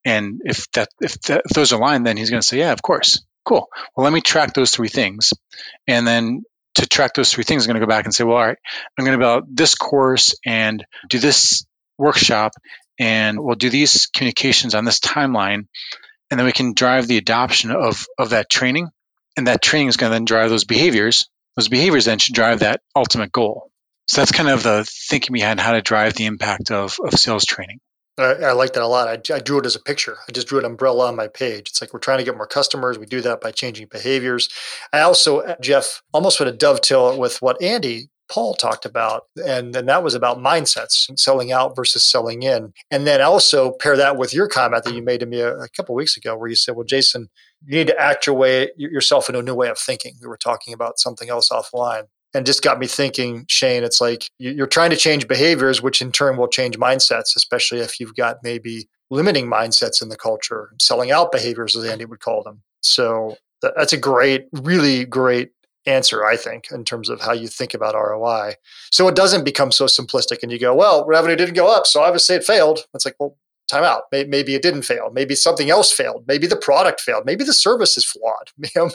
And 0.04 0.41
if 0.43 0.69
that 0.71 0.89
if, 1.00 1.19
that, 1.21 1.43
if 1.45 1.56
those 1.56 1.71
align, 1.71 2.04
then 2.04 2.17
he's 2.17 2.30
going 2.30 2.41
to 2.41 2.47
say, 2.47 2.60
yeah, 2.60 2.74
of 2.74 2.82
course. 2.82 3.24
Cool. 3.45 3.67
Well, 3.95 4.04
let 4.04 4.13
me 4.13 4.21
track 4.21 4.54
those 4.54 4.71
three 4.71 4.89
things. 4.89 5.34
And 5.88 6.06
then 6.06 6.43
to 6.75 6.88
track 6.88 7.13
those 7.13 7.32
three 7.32 7.43
things, 7.43 7.63
I'm 7.63 7.69
going 7.69 7.82
to 7.82 7.86
go 7.86 7.89
back 7.89 8.06
and 8.06 8.13
say, 8.13 8.23
well, 8.23 8.38
all 8.38 8.45
right, 8.45 8.58
I'm 8.97 9.06
going 9.06 9.17
to 9.17 9.23
build 9.23 9.45
this 9.49 9.75
course 9.75 10.36
and 10.45 10.86
do 11.10 11.19
this 11.19 11.65
workshop 11.97 12.54
and 12.99 13.39
we'll 13.39 13.56
do 13.56 13.69
these 13.69 14.08
communications 14.08 14.75
on 14.75 14.86
this 14.86 14.99
timeline. 14.99 15.67
And 16.30 16.39
then 16.39 16.45
we 16.45 16.51
can 16.51 16.73
drive 16.73 17.08
the 17.08 17.17
adoption 17.17 17.71
of, 17.71 18.06
of 18.17 18.30
that 18.30 18.49
training. 18.49 18.89
And 19.38 19.47
that 19.47 19.62
training 19.62 19.88
is 19.88 19.97
going 19.97 20.12
to 20.12 20.15
then 20.15 20.25
drive 20.25 20.49
those 20.49 20.65
behaviors. 20.65 21.30
Those 21.56 21.67
behaviors 21.67 22.06
then 22.06 22.19
should 22.19 22.36
drive 22.36 22.60
that 22.60 22.82
ultimate 22.95 23.32
goal. 23.32 23.71
So 24.08 24.21
that's 24.21 24.32
kind 24.32 24.49
of 24.49 24.63
the 24.63 24.86
thinking 24.86 25.34
behind 25.34 25.60
how 25.60 25.73
to 25.73 25.82
drive 25.82 26.13
the 26.13 26.25
impact 26.25 26.71
of, 26.71 26.97
of 27.04 27.13
sales 27.13 27.45
training. 27.45 27.80
I, 28.24 28.50
I, 28.50 28.52
like 28.54 28.74
that 28.74 28.84
a 28.84 28.88
lot. 28.88 29.08
I, 29.08 29.34
I, 29.34 29.40
drew 29.40 29.60
it 29.60 29.66
as 29.66 29.76
a 29.76 29.80
picture. 29.80 30.18
I 30.28 30.32
just 30.32 30.48
drew 30.48 30.60
an 30.60 30.66
umbrella 30.66 31.08
on 31.08 31.16
my 31.16 31.28
page. 31.28 31.70
It's 31.70 31.82
like 31.82 31.94
we're 31.94 32.00
trying 32.00 32.20
to 32.20 32.24
get 32.24 32.38
more 32.38 32.48
customers. 32.48 32.98
We 32.98 33.06
do 33.06 33.22
that 33.22 33.42
by 33.42 33.52
changing 33.52 33.88
behaviors. 33.88 34.50
I 34.94 35.02
also, 35.02 35.40
uh, 35.40 35.56
Jeff, 35.62 36.02
almost 36.14 36.40
want 36.40 36.52
to 36.52 36.58
dovetail 36.58 37.10
it 37.10 37.20
with 37.20 37.42
what 37.42 37.62
Andy 37.62 38.10
Paul 38.30 38.54
talked 38.54 38.86
about, 38.86 39.24
and 39.46 39.76
then 39.76 39.88
that 39.88 40.04
was 40.04 40.16
about 40.16 40.38
mindsets, 40.38 41.20
selling 41.20 41.52
out 41.52 41.76
versus 41.76 42.10
selling 42.10 42.44
in. 42.44 42.72
And 42.90 43.06
then 43.06 43.22
also 43.22 43.72
pair 43.72 43.98
that 43.98 44.16
with 44.16 44.34
your 44.34 44.48
comment 44.48 44.86
that 44.86 44.94
you 44.94 45.02
made 45.02 45.20
to 45.20 45.26
me 45.26 45.42
a, 45.42 45.58
a 45.58 45.68
couple 45.70 45.96
weeks 45.96 46.16
ago, 46.16 46.38
where 46.38 46.48
you 46.48 46.56
said, 46.56 46.78
"Well, 46.78 46.86
Jason, 46.86 47.30
you 47.66 47.78
need 47.78 47.88
to 47.88 48.00
act 48.00 48.26
your 48.26 48.36
way 48.36 48.70
yourself 48.78 49.28
into 49.28 49.40
a 49.40 49.44
new 49.44 49.54
way 49.54 49.68
of 49.68 49.78
thinking." 49.78 50.14
We 50.22 50.28
were 50.28 50.38
talking 50.38 50.74
about 50.74 50.98
something 50.98 51.30
else 51.30 51.50
offline 51.50 52.04
and 52.34 52.46
just 52.46 52.63
got 52.63 52.80
me 52.80 52.88
thinking, 52.88 53.46
Shane, 53.48 53.84
it's 53.84 54.00
like 54.00 54.30
you're 54.39 54.67
trying 54.67 54.91
to 54.91 54.96
change 54.96 55.28
behaviors, 55.28 55.82
which 55.82 56.02
in 56.02 56.12
turn 56.12 56.38
will 56.38 56.48
change 56.48 56.78
mindsets, 56.78 57.36
especially 57.36 57.80
if 57.80 58.00
you've 58.00 58.15
got 58.15 58.38
maybe 58.44 58.88
limiting 59.10 59.48
mindsets 59.48 60.02
in 60.02 60.10
the 60.10 60.15
culture, 60.15 60.72
selling 60.80 61.12
out 61.12 61.32
behaviors, 61.32 61.76
as 61.76 61.84
Andy 61.86 62.06
would 62.06 62.22
call 62.22 62.44
them. 62.44 62.62
So 62.82 63.36
that's 63.62 63.94
a 63.94 63.98
great, 63.98 64.46
really 64.54 65.06
great 65.06 65.52
answer, 65.86 66.26
I 66.26 66.38
think, 66.38 66.72
in 66.72 66.86
terms 66.86 67.10
of 67.10 67.22
how 67.22 67.34
you 67.34 67.48
think 67.48 67.74
about 67.74 67.96
ROI. 67.96 68.54
So 68.91 69.08
it 69.08 69.15
doesn't 69.15 69.44
become 69.44 69.72
so 69.72 69.86
simplistic 69.86 70.44
and 70.44 70.52
you 70.52 70.60
go, 70.60 70.74
well, 70.74 71.06
revenue 71.06 71.36
didn't 71.36 71.56
go 71.56 71.67
up, 71.67 71.86
so 71.88 72.02
obviously 72.02 72.36
it 72.36 72.44
failed. 72.44 72.86
It's 72.94 73.06
like, 73.06 73.15
well, 73.20 73.36
time 73.72 73.84
out. 73.84 74.04
Maybe 74.12 74.54
it 74.56 74.62
didn't 74.62 74.84
fail. 74.84 75.10
Maybe 75.12 75.36
something 75.36 75.70
else 75.70 75.92
failed. 75.92 76.26
Maybe 76.28 76.48
the 76.48 76.56
product 76.56 77.02
failed. 77.02 77.26
Maybe 77.26 77.44
the 77.44 77.54
service 77.54 77.98
is 77.98 78.06
flawed. 78.06 78.52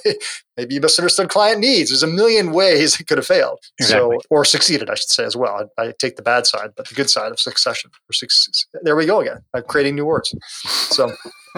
maybe 0.57 0.75
you 0.75 0.81
misunderstood 0.81 1.29
client 1.29 1.61
needs. 1.61 1.91
There's 1.91 2.03
a 2.03 2.07
million 2.07 2.53
ways 2.53 3.01
it 3.01 3.07
could 3.07 3.19
have 3.19 3.27
failed. 3.27 3.59
Exactly. 3.81 4.17
So, 4.17 4.27
or 4.31 4.45
succeeded, 4.45 4.91
I 4.91 4.95
should 4.95 5.11
say 5.11 5.25
as 5.25 5.37
well. 5.37 5.69
I, 5.79 5.83
I, 5.83 5.93
take 5.99 6.17
the 6.17 6.23
bad 6.23 6.47
side, 6.47 6.71
but 6.77 6.89
the 6.89 6.95
good 6.95 7.11
side 7.11 7.33
of 7.33 7.41
succession. 7.41 7.91
Or 8.09 8.13
success. 8.13 8.67
There 8.83 8.95
we 8.95 9.07
go 9.07 9.21
again. 9.21 9.39
I'm 9.55 9.65
creating 9.65 9.97
new 9.97 10.05
words. 10.05 10.35
So, 10.65 11.13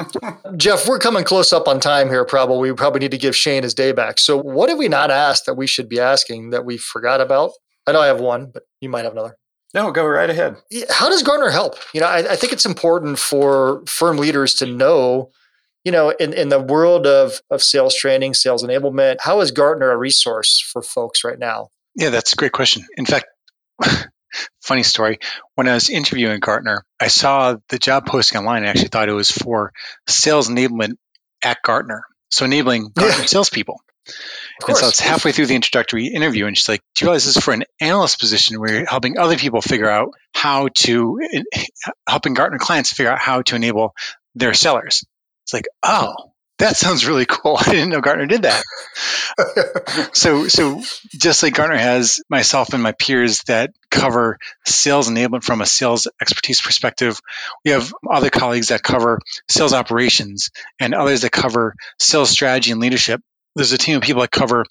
Jeff, 0.57 0.89
we're 0.89 0.99
coming 0.99 1.25
close 1.25 1.53
up 1.53 1.69
on 1.69 1.81
time 1.81 2.09
here. 2.09 2.25
Probably, 2.25 2.71
we 2.71 2.77
probably 2.77 3.01
need 3.01 3.11
to 3.11 3.19
give 3.19 3.37
Shane 3.37 3.65
his 3.65 3.75
day 3.75 3.93
back. 3.93 4.19
So, 4.19 4.37
what 4.41 4.69
did 4.69 4.79
we 4.79 4.89
not 4.89 5.11
ask 5.11 5.45
that 5.45 5.55
we 5.55 5.67
should 5.67 5.89
be 5.89 6.01
asking 6.01 6.51
that 6.51 6.65
we 6.65 6.79
forgot 6.79 7.21
about? 7.21 7.51
I 7.87 7.93
know 7.93 8.01
I 8.01 8.07
have 8.07 8.21
one, 8.21 8.51
but 8.53 8.65
you 8.81 8.89
might 8.89 9.05
have 9.05 9.13
another. 9.13 9.37
No, 9.79 9.93
go 9.93 10.05
right 10.05 10.29
ahead. 10.29 10.57
How 10.91 11.09
does 11.09 11.23
Gartner 11.23 11.51
help? 11.51 11.77
You 11.95 12.01
know, 12.01 12.09
I, 12.09 12.33
I, 12.33 12.35
think 12.35 12.53
it's 12.53 12.67
important 12.67 13.17
for 13.17 13.85
firm 13.87 14.17
leaders 14.17 14.55
to 14.55 14.67
know, 14.67 15.31
you 15.85 15.93
know, 15.93 16.11
in, 16.11 16.33
in 16.33 16.49
the 16.49 16.59
world 16.59 17.07
of, 17.07 17.41
of 17.49 17.63
sales 17.63 17.95
training, 17.95 18.35
sales 18.35 18.65
enablement, 18.65 19.19
how 19.21 19.41
is 19.41 19.53
Gartner 19.53 19.93
a 19.93 19.97
resource 19.97 20.61
for 20.61 20.83
folks 20.83 21.23
right 21.23 21.39
now? 21.39 21.69
Yeah, 21.95 22.11
that's 22.11 22.33
a 22.33 22.37
great 22.37 22.51
question. 22.51 22.87
In 22.97 23.07
fact, 23.07 23.27
funny 24.65 24.83
story. 24.83 25.21
When 25.55 25.69
I 25.69 25.75
was 25.75 25.91
interviewing 25.91 26.41
Gartner, 26.41 26.85
I 27.01 27.07
saw 27.07 27.59
the 27.69 27.79
job 27.79 28.05
posting 28.05 28.39
online. 28.41 28.65
I 28.65 28.71
actually 28.71 28.89
thought 28.89 29.09
it 29.09 29.13
was 29.13 29.31
for 29.31 29.73
sales 30.09 30.49
enablement 30.49 30.97
at 31.41 31.59
Gartner. 31.63 32.03
So 32.33 32.47
enabling 32.47 32.91
Gartner 32.97 33.21
yeah. 33.21 33.27
salespeople. 33.27 33.81
And 34.67 34.77
so 34.77 34.89
it's 34.89 35.01
halfway 35.01 35.33
through 35.33 35.47
the 35.47 35.55
introductory 35.55 36.07
interview, 36.09 36.47
and 36.47 36.57
she's 36.57 36.69
like, 36.69 36.83
"Do 36.95 37.05
you 37.05 37.09
realize 37.09 37.25
this 37.25 37.37
is 37.37 37.43
for 37.43 37.55
an 37.55 37.65
analyst 37.81 38.19
position 38.19 38.59
where 38.59 38.73
you're 38.73 38.87
helping 38.87 39.19
other 39.19 39.37
people 39.37 39.61
figure 39.61 39.89
out 39.89 40.15
how 40.35 40.69
to, 40.79 41.21
helping 42.09 42.35
Gartner 42.35 42.59
clients 42.59 42.93
figure 42.93 43.13
out 43.13 43.21
how 43.21 43.43
to 43.43 43.57
enable 43.57 43.95
their 44.35 44.55
sellers?" 44.55 45.05
It's 45.45 45.55
like, 45.55 45.67
oh, 45.83 46.15
that 46.59 46.77
sounds 46.77 47.07
really 47.07 47.25
cool. 47.25 47.57
I 47.59 47.71
didn't 47.71 47.89
know 47.89 48.01
Gartner 48.01 48.27
did 48.27 48.43
that. 48.43 48.63
so, 50.13 50.49
so 50.49 50.83
just 51.13 51.43
like 51.43 51.55
Gartner 51.55 51.79
has 51.79 52.21
myself 52.29 52.75
and 52.75 52.83
my 52.83 52.93
peers 52.93 53.43
that 53.45 53.71
cover 53.91 54.39
sales 54.67 55.09
enablement 55.09 55.45
from 55.45 55.61
a 55.61 55.67
sales 55.67 56.09
expertise 56.21 56.61
perspective, 56.61 57.19
we 57.65 57.71
have 57.71 57.93
other 58.11 58.31
colleagues 58.31 58.69
that 58.69 58.83
cover 58.83 59.21
sales 59.49 59.73
operations 59.73 60.51
and 60.79 60.95
others 60.95 61.23
that 61.23 61.33
cover 61.33 61.75
sales 61.99 62.31
strategy 62.31 62.73
and 62.73 62.81
leadership 62.81 63.23
there's 63.55 63.73
a 63.73 63.79
team 63.79 63.97
of 63.97 64.03
people 64.03 64.23
that 64.23 64.31
cover 64.31 64.65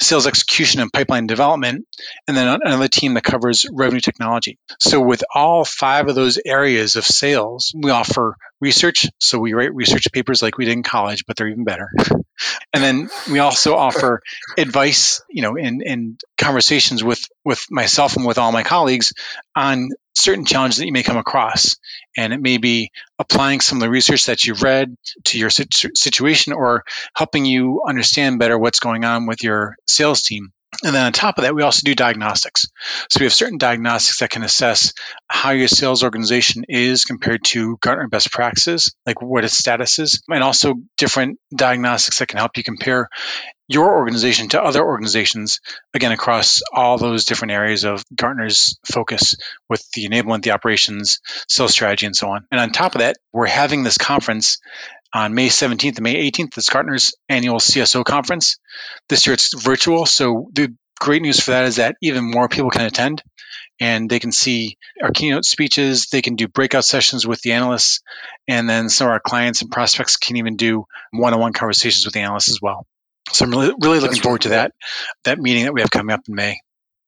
sales 0.00 0.26
execution 0.26 0.80
and 0.80 0.92
pipeline 0.92 1.26
development, 1.26 1.86
and 2.28 2.36
then 2.36 2.60
another 2.62 2.88
team 2.88 3.14
that 3.14 3.24
covers 3.24 3.66
revenue 3.72 4.00
technology. 4.00 4.58
So, 4.80 5.00
with 5.00 5.24
all 5.34 5.64
five 5.64 6.08
of 6.08 6.14
those 6.14 6.38
areas 6.44 6.96
of 6.96 7.04
sales, 7.04 7.72
we 7.74 7.90
offer 7.90 8.36
research. 8.64 9.08
So, 9.18 9.38
we 9.38 9.52
write 9.52 9.74
research 9.74 10.06
papers 10.12 10.42
like 10.42 10.56
we 10.56 10.64
did 10.64 10.72
in 10.72 10.82
college, 10.82 11.24
but 11.26 11.36
they're 11.36 11.48
even 11.48 11.64
better. 11.64 11.90
and 12.72 12.82
then 12.82 13.10
we 13.30 13.38
also 13.38 13.76
offer 13.76 14.22
advice, 14.56 15.22
you 15.28 15.42
know, 15.42 15.56
in, 15.56 15.82
in 15.82 16.18
conversations 16.38 17.04
with, 17.04 17.22
with 17.44 17.64
myself 17.70 18.16
and 18.16 18.26
with 18.26 18.38
all 18.38 18.52
my 18.52 18.62
colleagues 18.62 19.12
on 19.54 19.90
certain 20.16 20.44
challenges 20.44 20.78
that 20.78 20.86
you 20.86 20.92
may 20.92 21.02
come 21.02 21.16
across. 21.16 21.76
And 22.16 22.32
it 22.32 22.40
may 22.40 22.58
be 22.58 22.90
applying 23.18 23.60
some 23.60 23.78
of 23.78 23.82
the 23.82 23.90
research 23.90 24.26
that 24.26 24.44
you've 24.44 24.62
read 24.62 24.96
to 25.24 25.38
your 25.38 25.50
situation 25.50 26.52
or 26.52 26.84
helping 27.14 27.44
you 27.44 27.82
understand 27.86 28.38
better 28.38 28.58
what's 28.58 28.80
going 28.80 29.04
on 29.04 29.26
with 29.26 29.42
your 29.42 29.76
sales 29.86 30.22
team. 30.22 30.52
And 30.82 30.94
then 30.94 31.06
on 31.06 31.12
top 31.12 31.38
of 31.38 31.44
that, 31.44 31.54
we 31.54 31.62
also 31.62 31.82
do 31.84 31.94
diagnostics. 31.94 32.66
So 33.08 33.20
we 33.20 33.26
have 33.26 33.32
certain 33.32 33.58
diagnostics 33.58 34.18
that 34.18 34.30
can 34.30 34.42
assess 34.42 34.92
how 35.28 35.50
your 35.50 35.68
sales 35.68 36.02
organization 36.02 36.64
is 36.68 37.04
compared 37.04 37.44
to 37.44 37.76
Gartner 37.80 38.08
best 38.08 38.32
practices, 38.32 38.94
like 39.06 39.22
what 39.22 39.44
its 39.44 39.56
status 39.56 39.98
is, 39.98 40.22
and 40.28 40.42
also 40.42 40.74
different 40.96 41.38
diagnostics 41.54 42.18
that 42.18 42.28
can 42.28 42.38
help 42.38 42.56
you 42.56 42.62
compare 42.62 43.08
your 43.66 43.96
organization 43.96 44.48
to 44.50 44.62
other 44.62 44.84
organizations, 44.84 45.60
again, 45.94 46.12
across 46.12 46.60
all 46.72 46.98
those 46.98 47.24
different 47.24 47.52
areas 47.52 47.84
of 47.84 48.04
Gartner's 48.14 48.78
focus 48.84 49.36
with 49.70 49.82
the 49.92 50.06
enablement, 50.06 50.42
the 50.42 50.50
operations, 50.50 51.20
sales 51.48 51.72
strategy, 51.72 52.04
and 52.04 52.14
so 52.14 52.28
on. 52.28 52.46
And 52.50 52.60
on 52.60 52.72
top 52.72 52.94
of 52.94 52.98
that, 52.98 53.16
we're 53.32 53.46
having 53.46 53.82
this 53.82 53.96
conference 53.96 54.58
on 55.14 55.32
May 55.34 55.48
17th 55.48 55.96
and 55.96 56.02
May 56.02 56.30
18th. 56.30 56.58
It's 56.58 56.68
Gartner's 56.68 57.14
annual 57.28 57.58
CSO 57.58 58.04
conference. 58.04 58.58
This 59.08 59.26
year 59.26 59.34
it's 59.34 59.54
virtual. 59.54 60.06
So 60.06 60.50
the 60.52 60.74
great 60.98 61.22
news 61.22 61.40
for 61.40 61.52
that 61.52 61.64
is 61.64 61.76
that 61.76 61.96
even 62.02 62.30
more 62.30 62.48
people 62.48 62.70
can 62.70 62.84
attend 62.84 63.22
and 63.80 64.10
they 64.10 64.18
can 64.18 64.32
see 64.32 64.76
our 65.02 65.10
keynote 65.10 65.44
speeches. 65.44 66.06
They 66.06 66.22
can 66.22 66.34
do 66.34 66.48
breakout 66.48 66.84
sessions 66.84 67.26
with 67.26 67.40
the 67.42 67.52
analysts. 67.52 68.00
And 68.48 68.68
then 68.68 68.88
some 68.88 69.06
of 69.06 69.12
our 69.12 69.20
clients 69.20 69.62
and 69.62 69.70
prospects 69.70 70.16
can 70.16 70.36
even 70.36 70.56
do 70.56 70.84
one 71.12 71.32
on 71.32 71.40
one 71.40 71.52
conversations 71.52 72.04
with 72.04 72.14
the 72.14 72.20
analysts 72.20 72.50
as 72.50 72.60
well. 72.60 72.86
So 73.30 73.44
I'm 73.44 73.50
really, 73.52 73.74
really 73.80 74.00
looking 74.00 74.20
forward 74.20 74.42
to 74.42 74.50
that 74.50 74.72
that 75.24 75.38
meeting 75.38 75.64
that 75.64 75.72
we 75.72 75.80
have 75.80 75.90
coming 75.90 76.12
up 76.12 76.20
in 76.28 76.34
May. 76.34 76.58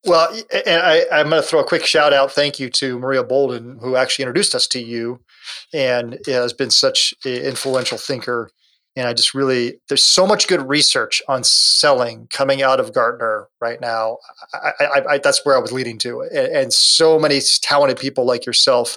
Well, 0.07 0.29
and 0.65 0.81
I, 0.81 1.19
am 1.19 1.29
going 1.29 1.41
to 1.41 1.47
throw 1.47 1.59
a 1.59 1.65
quick 1.65 1.85
shout 1.85 2.13
out, 2.13 2.31
thank 2.31 2.61
you 2.61 2.69
to 2.69 2.97
Maria 2.97 3.25
Boulden, 3.25 3.77
who 3.81 3.97
actually 3.97 4.23
introduced 4.23 4.55
us 4.55 4.65
to 4.67 4.79
you, 4.79 5.19
and 5.73 6.17
has 6.25 6.53
been 6.53 6.69
such 6.71 7.13
an 7.25 7.33
influential 7.33 7.97
thinker. 7.97 8.49
And 8.95 9.05
I 9.05 9.13
just 9.13 9.33
really, 9.33 9.81
there's 9.89 10.05
so 10.05 10.25
much 10.25 10.47
good 10.47 10.61
research 10.67 11.21
on 11.27 11.43
selling 11.43 12.27
coming 12.31 12.61
out 12.61 12.79
of 12.79 12.93
Gartner 12.93 13.49
right 13.59 13.81
now. 13.81 14.17
I, 14.53 14.71
I, 14.79 15.01
I, 15.09 15.17
that's 15.17 15.45
where 15.45 15.57
I 15.57 15.59
was 15.59 15.73
leading 15.73 15.97
to, 15.99 16.21
and, 16.21 16.47
and 16.47 16.73
so 16.73 17.19
many 17.19 17.41
talented 17.61 17.99
people 17.99 18.25
like 18.25 18.45
yourself 18.45 18.95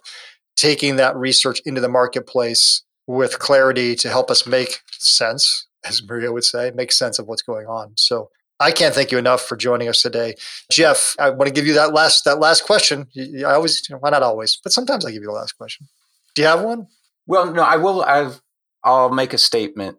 taking 0.56 0.94
that 0.96 1.16
research 1.16 1.60
into 1.66 1.80
the 1.80 1.88
marketplace 1.88 2.84
with 3.08 3.40
clarity 3.40 3.96
to 3.96 4.08
help 4.08 4.30
us 4.30 4.46
make 4.46 4.78
sense 4.92 5.66
as 5.84 6.02
Maria 6.06 6.32
would 6.32 6.44
say, 6.44 6.70
make 6.74 6.92
sense 6.92 7.18
of 7.18 7.26
what's 7.26 7.42
going 7.42 7.66
on. 7.66 7.92
So 7.96 8.30
I 8.60 8.72
can't 8.72 8.94
thank 8.94 9.10
you 9.10 9.16
enough 9.16 9.40
for 9.42 9.56
joining 9.56 9.88
us 9.88 10.02
today, 10.02 10.34
Jeff. 10.70 11.16
I 11.18 11.30
want 11.30 11.46
to 11.46 11.52
give 11.52 11.66
you 11.66 11.72
that 11.74 11.94
last 11.94 12.24
that 12.26 12.38
last 12.38 12.64
question. 12.64 13.06
I 13.16 13.54
always, 13.54 13.88
you 13.88 13.94
know, 13.94 14.00
why 14.00 14.10
not 14.10 14.22
always, 14.22 14.58
but 14.62 14.72
sometimes 14.72 15.06
I 15.06 15.10
give 15.10 15.22
you 15.22 15.28
the 15.28 15.34
last 15.34 15.52
question. 15.52 15.88
Do 16.34 16.42
you 16.42 16.48
have 16.48 16.62
one? 16.62 16.86
Well, 17.26 17.52
no, 17.52 17.62
I 17.62 17.76
will. 17.76 18.02
I've 18.02 18.42
I'll 18.84 19.10
make 19.10 19.32
a 19.32 19.38
statement 19.38 19.98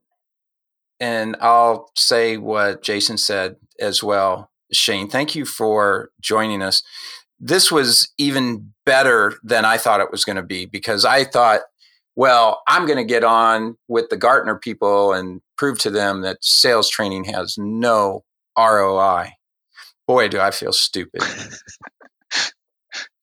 and 1.00 1.36
I'll 1.42 1.92
say 1.96 2.38
what 2.38 2.84
Jason 2.84 3.18
said 3.18 3.56
as 3.80 4.04
well. 4.04 4.52
Shane, 4.72 5.10
thank 5.10 5.36
you 5.36 5.46
for 5.46 6.12
joining 6.22 6.62
us. 6.62 6.84
This 7.40 7.72
was 7.72 8.14
even 8.20 8.74
better 8.86 9.34
than 9.44 9.66
I 9.66 9.78
thought 9.78 10.00
it 10.00 10.12
was 10.12 10.24
going 10.24 10.36
to 10.36 10.44
be 10.44 10.68
because 10.68 11.04
I 11.04 11.24
thought, 11.24 11.62
well, 12.16 12.62
I'm 12.68 12.86
going 12.86 12.98
to 12.98 13.04
get 13.04 13.24
on 13.24 13.78
with 13.88 14.10
the 14.10 14.18
Gartner 14.18 14.58
people 14.58 15.14
and 15.14 15.42
prove 15.58 15.80
to 15.80 15.90
them 15.90 16.22
that 16.22 16.38
sales 16.42 16.90
training 16.90 17.24
has 17.26 17.56
no 17.58 18.24
ROI. 18.58 19.34
Boy, 20.08 20.28
do 20.28 20.40
I 20.40 20.52
feel 20.52 20.74
stupid. 20.74 21.22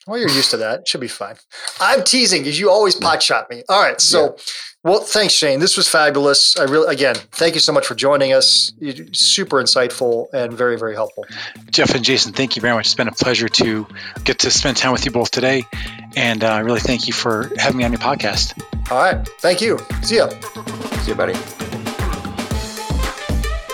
well, 0.07 0.19
you're 0.19 0.31
used 0.31 0.51
to 0.53 0.57
that. 0.59 0.81
It 0.81 0.89
should 0.89 1.01
be 1.01 1.09
fine. 1.09 1.37
I'm 1.81 2.03
teasing 2.03 2.43
because 2.43 2.59
you 2.59 2.71
always 2.71 2.95
pot 2.95 3.23
shot 3.23 3.51
me. 3.51 3.63
All 3.69 3.83
right. 3.83 4.01
So, 4.01 4.25
yeah. 4.25 4.43
well, 4.85 5.01
thanks, 5.01 5.35
Shane. 5.35 5.61
This 5.61 5.77
was 5.77 5.89
fabulous. 5.89 6.59
I 6.59 6.65
really, 6.65 6.93
again, 6.93 7.17
thank 7.33 7.55
you 7.55 7.61
so 7.61 7.73
much 7.73 7.87
for 7.87 7.95
joining 7.95 8.33
us. 8.33 8.73
You're 8.79 9.07
super 9.13 9.63
insightful 9.63 10.29
and 10.33 10.53
very, 10.53 10.79
very 10.79 10.95
helpful. 10.95 11.27
Jeff 11.71 11.95
and 11.95 12.05
Jason, 12.05 12.33
thank 12.33 12.57
you 12.57 12.63
very 12.63 12.75
much. 12.75 12.87
It's 12.87 12.95
been 12.95 13.09
a 13.09 13.13
pleasure 13.13 13.49
to 13.49 13.87
get 14.25 14.39
to 14.41 14.51
spend 14.51 14.79
time 14.79 14.93
with 14.93 15.05
you 15.05 15.11
both 15.11 15.31
today. 15.31 15.65
And 16.17 16.43
I 16.43 16.61
uh, 16.61 16.63
really 16.63 16.81
thank 16.81 17.07
you 17.07 17.13
for 17.13 17.51
having 17.59 17.77
me 17.77 17.85
on 17.85 17.93
your 17.93 18.01
podcast. 18.01 18.59
All 18.91 18.99
right. 18.99 19.29
Thank 19.41 19.61
you. 19.61 19.79
See 20.03 20.17
ya. 20.17 20.31
See 21.03 21.11
you, 21.11 21.15
buddy. 21.15 21.68